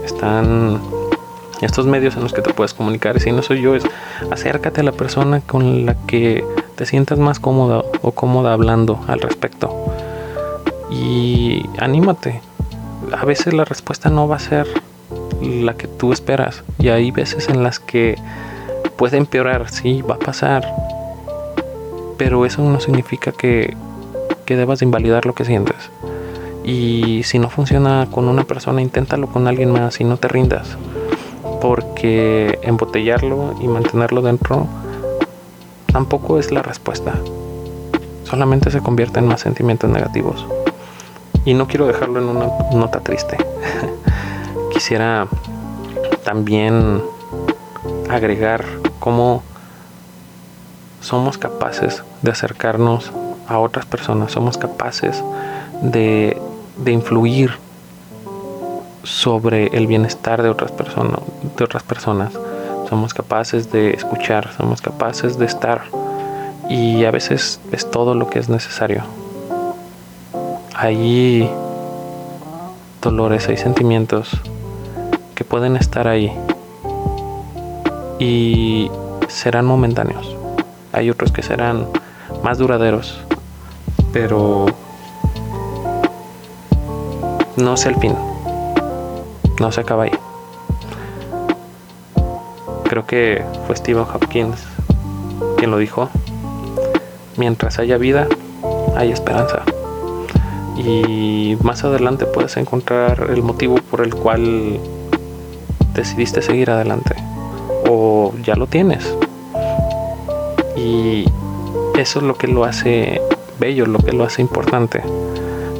están 0.07 0.80
estos 1.61 1.85
medios 1.85 2.16
en 2.16 2.22
los 2.22 2.33
que 2.33 2.40
te 2.40 2.54
puedes 2.54 2.72
comunicar. 2.72 3.14
Y 3.18 3.20
si 3.20 3.30
no 3.30 3.42
soy 3.42 3.61
yo, 3.61 3.74
es 3.74 3.85
acércate 4.30 4.80
a 4.80 4.85
la 4.85 4.92
persona 4.92 5.42
con 5.42 5.85
la 5.85 5.96
que 6.07 6.42
te 6.76 6.87
sientas 6.87 7.18
más 7.18 7.40
cómoda 7.40 7.83
o 8.00 8.12
cómoda 8.12 8.54
hablando 8.54 9.04
al 9.07 9.20
respecto. 9.20 9.85
Y 10.90 11.68
anímate. 11.78 12.40
A 13.12 13.26
veces 13.26 13.52
la 13.52 13.66
respuesta 13.66 14.09
no 14.09 14.26
va 14.28 14.37
a 14.37 14.38
ser 14.38 14.66
la 15.42 15.74
que 15.74 15.88
tú 15.88 16.12
esperas. 16.12 16.62
Y 16.78 16.88
hay 16.88 17.10
veces 17.10 17.48
en 17.48 17.62
las 17.62 17.78
que 17.78 18.16
puede 18.96 19.16
empeorar, 19.16 19.70
sí, 19.70 20.02
va 20.02 20.16
a 20.16 20.18
pasar. 20.18 20.66
Pero 22.16 22.46
eso 22.46 22.62
no 22.62 22.80
significa 22.80 23.32
que, 23.32 23.76
que 24.46 24.56
debas 24.56 24.82
invalidar 24.82 25.26
lo 25.26 25.34
que 25.34 25.44
sientes. 25.44 25.90
Y 26.64 27.22
si 27.24 27.38
no 27.38 27.50
funciona 27.50 28.08
con 28.10 28.28
una 28.28 28.44
persona, 28.44 28.80
inténtalo 28.80 29.28
con 29.28 29.46
alguien 29.46 29.70
más 29.70 30.00
y 30.00 30.04
no 30.04 30.16
te 30.16 30.28
rindas. 30.28 30.76
Porque 31.60 32.58
embotellarlo 32.62 33.54
y 33.60 33.68
mantenerlo 33.68 34.22
dentro 34.22 34.66
tampoco 35.92 36.38
es 36.38 36.50
la 36.50 36.62
respuesta. 36.62 37.14
Solamente 38.24 38.70
se 38.70 38.80
convierte 38.80 39.20
en 39.20 39.28
más 39.28 39.42
sentimientos 39.42 39.90
negativos. 39.90 40.46
Y 41.44 41.54
no 41.54 41.68
quiero 41.68 41.86
dejarlo 41.86 42.20
en 42.20 42.28
una 42.28 42.48
nota 42.72 43.00
triste. 43.00 43.36
Quisiera 44.74 45.26
también 46.24 47.02
agregar 48.10 48.64
cómo 49.00 49.42
somos 51.00 51.38
capaces 51.38 52.02
de 52.20 52.30
acercarnos 52.30 53.10
a 53.48 53.58
otras 53.58 53.87
personas, 53.87 54.32
somos 54.32 54.58
capaces 54.58 55.22
de 55.80 56.38
de 56.76 56.92
influir 56.92 57.52
sobre 59.02 59.66
el 59.76 59.87
bienestar 59.87 60.42
de 60.42 60.48
otras 60.48 60.72
personas, 60.72 61.20
de 61.56 61.64
otras 61.64 61.82
personas. 61.82 62.32
Somos 62.88 63.14
capaces 63.14 63.70
de 63.70 63.90
escuchar, 63.90 64.50
somos 64.56 64.80
capaces 64.80 65.38
de 65.38 65.46
estar 65.46 65.82
y 66.68 67.04
a 67.04 67.10
veces 67.10 67.60
es 67.72 67.90
todo 67.90 68.14
lo 68.14 68.28
que 68.28 68.38
es 68.38 68.48
necesario. 68.48 69.02
Hay 70.74 71.50
dolores, 73.02 73.48
hay 73.48 73.56
sentimientos 73.56 74.30
que 75.34 75.44
pueden 75.44 75.76
estar 75.76 76.08
ahí 76.08 76.32
y 78.18 78.90
serán 79.28 79.66
momentáneos. 79.66 80.36
Hay 80.92 81.10
otros 81.10 81.32
que 81.32 81.42
serán 81.42 81.86
más 82.42 82.58
duraderos, 82.58 83.18
pero 84.12 84.66
no 87.56 87.74
es 87.74 87.86
el 87.86 87.96
fin. 87.96 88.14
No 89.60 89.72
se 89.72 89.80
acaba 89.80 90.04
ahí. 90.04 90.12
Creo 92.88 93.06
que 93.06 93.44
fue 93.66 93.76
Stephen 93.76 94.04
Hopkins 94.04 94.62
quien 95.56 95.70
lo 95.70 95.78
dijo. 95.78 96.08
Mientras 97.36 97.78
haya 97.78 97.98
vida, 97.98 98.28
hay 98.96 99.10
esperanza. 99.10 99.62
Y 100.76 101.56
más 101.62 101.84
adelante 101.84 102.26
puedes 102.26 102.56
encontrar 102.56 103.30
el 103.30 103.42
motivo 103.42 103.76
por 103.90 104.00
el 104.02 104.14
cual 104.14 104.78
decidiste 105.94 106.42
seguir 106.42 106.70
adelante. 106.70 107.14
O 107.88 108.33
ya 108.42 108.54
lo 108.57 108.66
tienes. 108.66 109.16
Y 110.76 111.24
eso 111.96 112.18
es 112.18 112.24
lo 112.24 112.37
que 112.37 112.48
lo 112.48 112.64
hace 112.64 113.20
bello, 113.59 113.87
lo 113.87 113.98
que 113.98 114.12
lo 114.12 114.24
hace 114.24 114.42
importante 114.42 115.02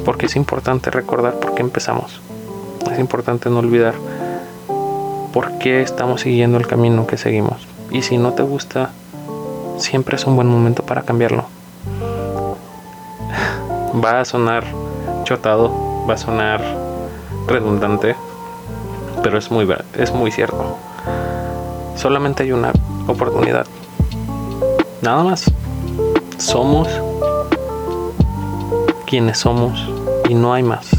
porque 0.05 0.27
es 0.27 0.35
importante 0.35 0.91
recordar 0.91 1.39
por 1.39 1.55
qué 1.55 1.63
empezamos. 1.63 2.21
Es 2.89 2.99
importante 2.99 3.49
no 3.49 3.59
olvidar 3.59 3.95
por 5.33 5.57
qué 5.57 5.81
estamos 5.81 6.21
siguiendo 6.21 6.57
el 6.57 6.67
camino 6.67 7.07
que 7.07 7.17
seguimos. 7.17 7.67
Y 7.91 8.03
si 8.03 8.17
no 8.17 8.33
te 8.33 8.43
gusta, 8.43 8.91
siempre 9.77 10.15
es 10.15 10.25
un 10.25 10.35
buen 10.35 10.47
momento 10.47 10.83
para 10.83 11.01
cambiarlo. 11.01 11.45
Va 14.05 14.21
a 14.21 14.25
sonar 14.25 14.63
chotado, 15.23 15.71
va 16.07 16.13
a 16.13 16.17
sonar 16.17 16.61
redundante, 17.47 18.15
pero 19.25 19.39
es 19.39 19.49
muy, 19.49 19.67
es 19.97 20.13
muy 20.13 20.29
cierto. 20.29 20.77
Solamente 21.95 22.43
hay 22.43 22.51
una 22.51 22.71
oportunidad. 23.07 23.65
Nada 25.01 25.23
más. 25.23 25.51
Somos 26.37 26.87
quienes 29.07 29.39
somos 29.39 29.83
y 30.29 30.35
no 30.35 30.53
hay 30.53 30.61
más. 30.61 30.91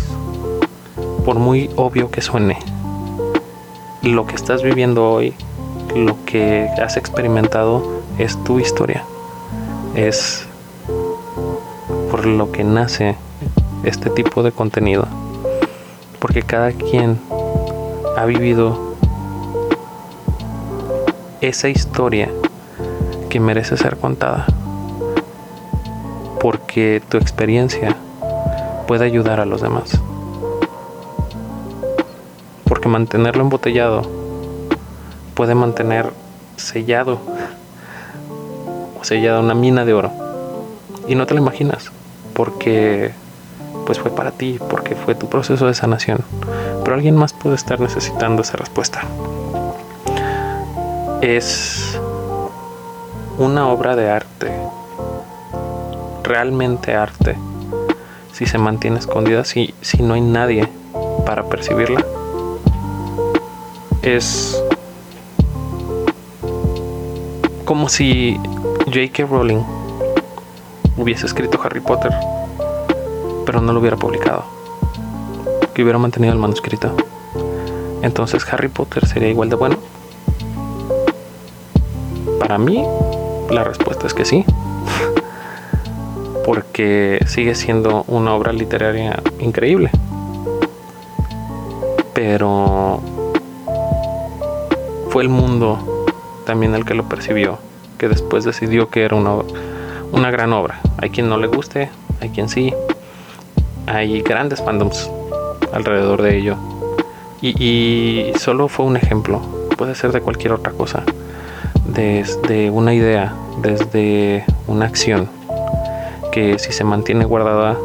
Por 1.25 1.37
muy 1.37 1.71
obvio 1.77 2.11
que 2.11 2.21
suene, 2.21 2.59
lo 4.03 4.27
que 4.27 4.35
estás 4.35 4.61
viviendo 4.65 5.09
hoy, 5.09 5.33
lo 5.95 6.17
que 6.25 6.69
has 6.83 6.97
experimentado 6.97 8.03
es 8.19 8.43
tu 8.43 8.59
historia. 8.59 9.05
Es 9.95 10.45
por 12.11 12.27
lo 12.27 12.51
que 12.51 12.65
nace 12.65 13.15
este 13.85 14.11
tipo 14.11 14.43
de 14.43 14.51
contenido. 14.51 15.07
Porque 16.19 16.43
cada 16.43 16.73
quien 16.73 17.21
ha 18.17 18.25
vivido 18.25 18.97
esa 21.43 21.69
historia 21.69 22.31
que 23.29 23.41
merece 23.41 23.77
ser 23.77 23.99
contada. 23.99 24.47
Porque 26.41 27.03
tu 27.09 27.19
experiencia 27.19 27.95
puede 28.87 29.05
ayudar 29.05 29.41
a 29.41 29.45
los 29.45 29.61
demás. 29.61 30.01
Porque 32.65 32.89
mantenerlo 32.89 33.43
embotellado 33.43 34.03
puede 35.35 35.55
mantener 35.55 36.11
sellado 36.57 37.19
o 38.99 39.05
sellada 39.05 39.41
una 39.41 39.55
mina 39.55 39.85
de 39.85 39.93
oro. 39.93 40.11
Y 41.07 41.15
no 41.15 41.27
te 41.27 41.35
lo 41.35 41.41
imaginas, 41.41 41.93
porque 42.33 43.13
pues 43.85 44.01
fue 44.01 44.11
para 44.11 44.33
ti, 44.33 44.59
porque 44.71 44.95
fue 44.95 45.15
tu 45.15 45.29
proceso 45.29 45.67
de 45.67 45.75
sanación. 45.75 46.19
Pero 46.87 46.95
alguien 46.95 47.17
más 47.17 47.33
puede 47.33 47.57
estar 47.57 47.81
necesitando 47.81 48.43
esa 48.43 48.59
respuesta. 48.59 49.03
Es 51.21 52.01
una 53.39 53.67
obra 53.71 53.97
de 53.97 54.09
arte, 54.09 54.53
realmente 56.23 56.95
arte 56.95 57.37
si 58.33 58.47
se 58.47 58.57
mantiene 58.57 59.01
escondida, 59.01 59.43
si, 59.43 59.75
si 59.81 60.01
no 60.05 60.15
hay 60.15 60.21
nadie 60.21 60.69
para 61.25 61.43
percibirla, 61.49 62.07
es 64.03 64.63
como 67.65 67.89
si 67.89 68.39
J.K. 68.85 69.25
Rowling 69.25 69.65
hubiese 70.97 71.27
escrito 71.27 71.61
Harry 71.65 71.81
Potter, 71.81 72.13
pero 73.45 73.61
no 73.61 73.73
lo 73.73 73.81
hubiera 73.81 73.97
publicado, 73.97 74.45
que 75.77 75.83
hubiera 75.83 75.99
mantenido 75.99 76.33
el 76.33 76.39
manuscrito. 76.39 76.97
Entonces 78.01 78.51
Harry 78.51 78.69
Potter 78.69 79.07
sería 79.07 79.29
igual 79.29 79.51
de 79.51 79.57
bueno. 79.57 79.77
Para 82.41 82.57
mí, 82.57 82.83
la 83.51 83.63
respuesta 83.63 84.07
es 84.07 84.15
que 84.15 84.25
sí 84.25 84.43
porque 86.47 87.21
sigue 87.27 87.55
siendo 87.55 88.07
una 88.09 88.33
obra 88.33 88.55
literaria 88.55 89.23
increíble. 89.39 89.91
Pero 92.15 93.03
fue 95.11 95.25
el 95.25 95.29
mundo 95.29 96.07
también 96.47 96.75
el 96.75 96.87
que 96.87 96.95
lo 96.95 97.07
percibió, 97.07 97.59
que 97.99 98.09
después 98.09 98.45
decidió 98.45 98.89
que 98.89 99.05
era 99.05 99.15
una, 99.15 99.35
una 100.11 100.31
gran 100.31 100.55
obra. 100.55 100.81
Hay 100.97 101.11
quien 101.11 101.29
no 101.29 101.37
le 101.37 101.49
guste, 101.49 101.91
hay 102.23 102.31
quien 102.31 102.49
sí. 102.49 102.73
Hay 103.87 104.23
grandes 104.23 104.63
fandoms 104.63 105.11
alrededor 105.77 106.23
de 106.23 106.37
ello. 106.37 106.57
Y, 107.43 108.33
solo 108.39 108.69
fue 108.69 108.87
un 108.87 108.97
ejemplo, 108.97 109.41
puede 109.77 109.95
ser 109.95 110.11
de 110.13 110.21
cualquier 110.21 110.53
otra 110.53 110.73
cosa. 110.73 111.05
Desde 111.85 112.71
una 112.71 112.95
idea, 112.95 113.35
desde 113.63 114.45
una 114.67 114.87
acción 114.87 115.29
que 116.33 116.59
si 116.59 116.73
se 116.73 116.85
mantiene 116.85 117.25
guardada 117.25 117.79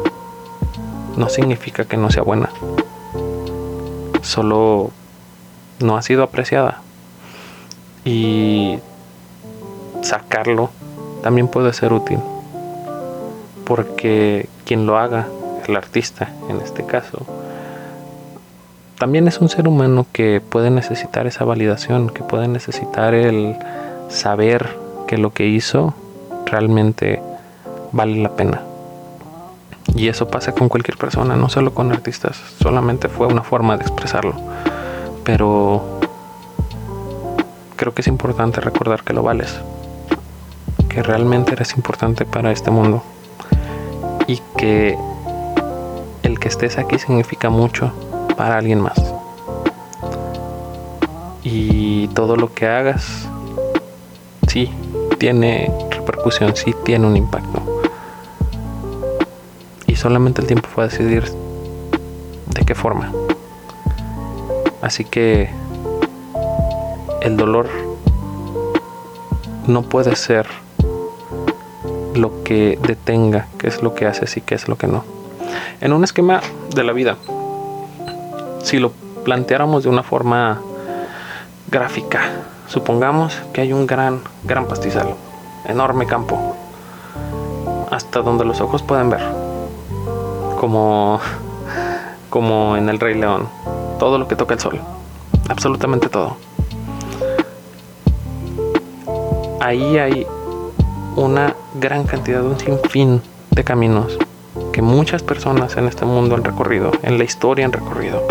no 1.16 1.28
significa 1.28 1.84
que 1.84 1.96
no 1.96 2.10
sea 2.10 2.22
buena. 2.22 2.50
Solo 4.22 4.90
no 5.80 5.96
ha 5.96 6.02
sido 6.02 6.22
apreciada. 6.22 6.80
Y 8.04 8.78
sacarlo 10.02 10.70
también 11.22 11.46
puede 11.46 11.72
ser 11.72 11.92
útil. 11.92 12.18
Porque 13.64 14.48
quien 14.64 14.86
lo 14.86 14.98
haga, 14.98 15.28
el 15.68 15.76
artista 15.76 16.30
en 16.48 16.60
este 16.60 16.84
caso, 16.84 17.24
también 19.02 19.26
es 19.26 19.40
un 19.40 19.48
ser 19.48 19.66
humano 19.66 20.06
que 20.12 20.40
puede 20.40 20.70
necesitar 20.70 21.26
esa 21.26 21.44
validación, 21.44 22.08
que 22.08 22.22
puede 22.22 22.46
necesitar 22.46 23.14
el 23.14 23.56
saber 24.08 24.78
que 25.08 25.18
lo 25.18 25.32
que 25.32 25.48
hizo 25.48 25.92
realmente 26.46 27.20
vale 27.90 28.22
la 28.22 28.36
pena. 28.36 28.62
Y 29.96 30.06
eso 30.06 30.28
pasa 30.28 30.52
con 30.52 30.68
cualquier 30.68 30.98
persona, 30.98 31.34
no 31.34 31.48
solo 31.48 31.74
con 31.74 31.90
artistas, 31.90 32.40
solamente 32.62 33.08
fue 33.08 33.26
una 33.26 33.42
forma 33.42 33.76
de 33.76 33.82
expresarlo. 33.82 34.36
Pero 35.24 35.82
creo 37.74 37.92
que 37.94 38.02
es 38.02 38.06
importante 38.06 38.60
recordar 38.60 39.02
que 39.02 39.14
lo 39.14 39.24
vales, 39.24 39.52
que 40.88 41.02
realmente 41.02 41.54
eres 41.54 41.76
importante 41.76 42.24
para 42.24 42.52
este 42.52 42.70
mundo 42.70 43.02
y 44.28 44.40
que 44.56 44.96
el 46.22 46.38
que 46.38 46.46
estés 46.46 46.78
aquí 46.78 47.00
significa 47.00 47.50
mucho 47.50 47.92
para 48.36 48.58
alguien 48.58 48.80
más. 48.80 48.98
Y 51.42 52.08
todo 52.08 52.36
lo 52.36 52.52
que 52.52 52.66
hagas, 52.66 53.28
sí, 54.48 54.70
tiene 55.18 55.72
repercusión, 55.90 56.54
sí 56.56 56.74
tiene 56.84 57.06
un 57.06 57.16
impacto. 57.16 57.62
Y 59.86 59.96
solamente 59.96 60.40
el 60.40 60.46
tiempo 60.46 60.68
va 60.78 60.84
a 60.84 60.88
decidir 60.88 61.24
de 62.46 62.64
qué 62.64 62.74
forma. 62.74 63.12
Así 64.80 65.04
que 65.04 65.50
el 67.20 67.36
dolor 67.36 67.68
no 69.66 69.82
puede 69.82 70.16
ser 70.16 70.46
lo 72.14 72.42
que 72.42 72.78
detenga 72.82 73.46
qué 73.58 73.68
es 73.68 73.82
lo 73.82 73.94
que 73.94 74.06
haces 74.06 74.36
y 74.36 74.40
qué 74.40 74.54
es 74.54 74.68
lo 74.68 74.76
que 74.76 74.86
no. 74.86 75.04
En 75.80 75.92
un 75.92 76.04
esquema 76.04 76.40
de 76.74 76.84
la 76.84 76.92
vida, 76.92 77.16
si 78.62 78.78
lo 78.78 78.92
planteáramos 79.24 79.84
de 79.84 79.88
una 79.88 80.02
forma 80.02 80.60
gráfica, 81.70 82.22
supongamos 82.68 83.34
que 83.52 83.60
hay 83.60 83.72
un 83.72 83.86
gran, 83.86 84.20
gran 84.44 84.66
pastizal, 84.66 85.14
enorme 85.66 86.06
campo, 86.06 86.56
hasta 87.90 88.20
donde 88.20 88.44
los 88.44 88.60
ojos 88.60 88.82
pueden 88.82 89.10
ver, 89.10 89.22
como, 90.58 91.20
como 92.30 92.76
en 92.76 92.88
el 92.88 92.98
Rey 92.98 93.14
León, 93.14 93.48
todo 93.98 94.18
lo 94.18 94.28
que 94.28 94.36
toca 94.36 94.54
el 94.54 94.60
sol, 94.60 94.80
absolutamente 95.48 96.08
todo 96.08 96.36
ahí 99.62 99.96
hay 99.96 100.26
una 101.14 101.54
gran 101.74 102.04
cantidad, 102.04 102.44
un 102.44 102.58
sinfín 102.58 103.22
de 103.50 103.62
caminos 103.62 104.18
que 104.72 104.82
muchas 104.82 105.22
personas 105.22 105.76
en 105.76 105.86
este 105.86 106.04
mundo 106.04 106.34
han 106.34 106.42
recorrido, 106.42 106.90
en 107.02 107.16
la 107.16 107.24
historia 107.24 107.64
han 107.64 107.72
recorrido. 107.72 108.26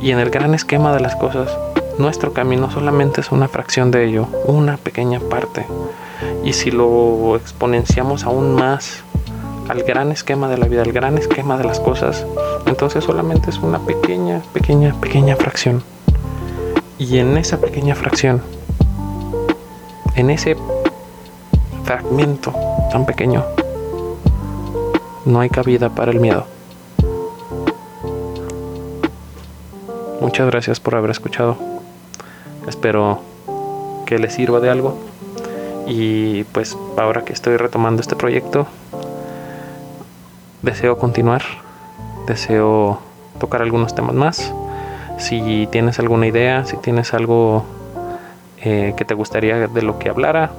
Y 0.00 0.10
en 0.10 0.18
el 0.18 0.30
gran 0.30 0.54
esquema 0.54 0.94
de 0.94 1.00
las 1.00 1.16
cosas, 1.16 1.56
nuestro 1.98 2.32
camino 2.32 2.70
solamente 2.70 3.20
es 3.20 3.32
una 3.32 3.48
fracción 3.48 3.90
de 3.90 4.04
ello, 4.04 4.28
una 4.44 4.76
pequeña 4.76 5.20
parte. 5.20 5.66
Y 6.44 6.52
si 6.52 6.70
lo 6.70 7.36
exponenciamos 7.36 8.24
aún 8.24 8.54
más 8.54 9.02
al 9.68 9.82
gran 9.82 10.12
esquema 10.12 10.48
de 10.48 10.58
la 10.58 10.66
vida, 10.66 10.82
al 10.82 10.92
gran 10.92 11.18
esquema 11.18 11.56
de 11.58 11.64
las 11.64 11.80
cosas, 11.80 12.26
entonces 12.66 13.04
solamente 13.04 13.50
es 13.50 13.58
una 13.58 13.78
pequeña, 13.80 14.42
pequeña, 14.52 14.94
pequeña 15.00 15.36
fracción. 15.36 15.82
Y 16.98 17.18
en 17.18 17.36
esa 17.36 17.58
pequeña 17.58 17.94
fracción 17.94 18.42
en 20.16 20.30
ese 20.30 20.56
fragmento 21.84 22.52
tan 22.90 23.04
pequeño 23.04 23.44
no 25.26 25.40
hay 25.40 25.50
cabida 25.50 25.90
para 25.90 26.10
el 26.10 26.20
miedo. 26.20 26.46
Muchas 30.20 30.46
gracias 30.50 30.80
por 30.80 30.94
haber 30.94 31.10
escuchado. 31.10 31.56
Espero 32.66 33.20
que 34.06 34.18
les 34.18 34.34
sirva 34.34 34.60
de 34.60 34.70
algo. 34.70 34.96
Y 35.86 36.44
pues 36.44 36.76
ahora 36.96 37.24
que 37.24 37.32
estoy 37.32 37.56
retomando 37.56 38.00
este 38.00 38.16
proyecto, 38.16 38.66
deseo 40.62 40.98
continuar. 40.98 41.42
Deseo 42.26 42.98
tocar 43.38 43.62
algunos 43.62 43.94
temas 43.94 44.14
más. 44.14 44.52
Si 45.18 45.68
tienes 45.70 45.98
alguna 45.98 46.26
idea, 46.26 46.64
si 46.64 46.76
tienes 46.78 47.12
algo 47.14 47.64
eh, 48.62 48.94
que 48.96 49.04
te 49.04 49.14
gustaría 49.14 49.68
de 49.68 49.82
lo 49.82 49.98
que 49.98 50.08
hablara, 50.08 50.50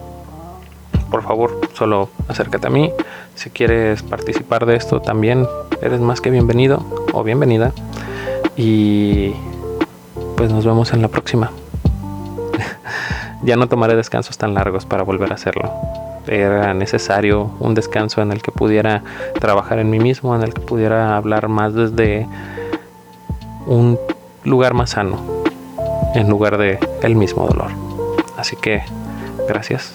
por 1.10 1.24
favor, 1.24 1.60
solo 1.74 2.10
acércate 2.28 2.67
a 2.67 2.70
mí. 2.70 2.91
Si 3.36 3.50
quieres 3.50 4.04
participar 4.04 4.65
de 4.65 4.76
esto 4.76 5.02
también, 5.02 5.48
eres 5.82 6.00
más 6.00 6.22
que 6.22 6.30
bienvenido 6.30 6.86
o 7.13 7.24
bienvenida. 7.24 7.74
Y 8.58 9.34
pues 10.36 10.52
nos 10.52 10.65
vemos 10.65 10.91
en 10.93 11.02
la 11.02 11.08
próxima. 11.08 11.52
ya 13.43 13.56
no 13.56 13.67
tomaré 13.67 13.96
descansos 13.96 14.38
tan 14.38 14.54
largos 14.54 14.86
para 14.86 15.04
volver 15.04 15.32
a 15.32 15.36
hacerlo. 15.36 15.72
Era 16.28 16.74
necesario 16.74 17.52
un 17.60 17.74
descanso 17.74 18.22
en 18.22 18.32
el 18.32 18.41
que 18.41 18.52
pudiera 18.52 19.04
trabajar 19.39 19.80
en 19.80 19.89
mí 19.89 20.00
mismo, 20.00 20.36
en 20.36 20.43
el 20.43 20.54
que 20.54 20.62
pudiera 20.62 21.15
hablar 21.15 21.48
más 21.48 21.74
desde 21.74 22.28
un 23.65 23.98
lugar 24.43 24.74
más 24.74 24.91
sano, 24.91 25.20
en 26.15 26.30
lugar 26.30 26.58
de 26.58 26.80
el 27.04 27.15
mismo 27.15 27.48
dolor. 27.48 27.72
Así 28.38 28.56
que 28.56 28.84
gracias. 29.48 29.93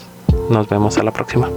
Nos 0.49 0.67
vemos 0.67 0.97
a 0.97 1.03
la 1.03 1.11
próxima. 1.11 1.49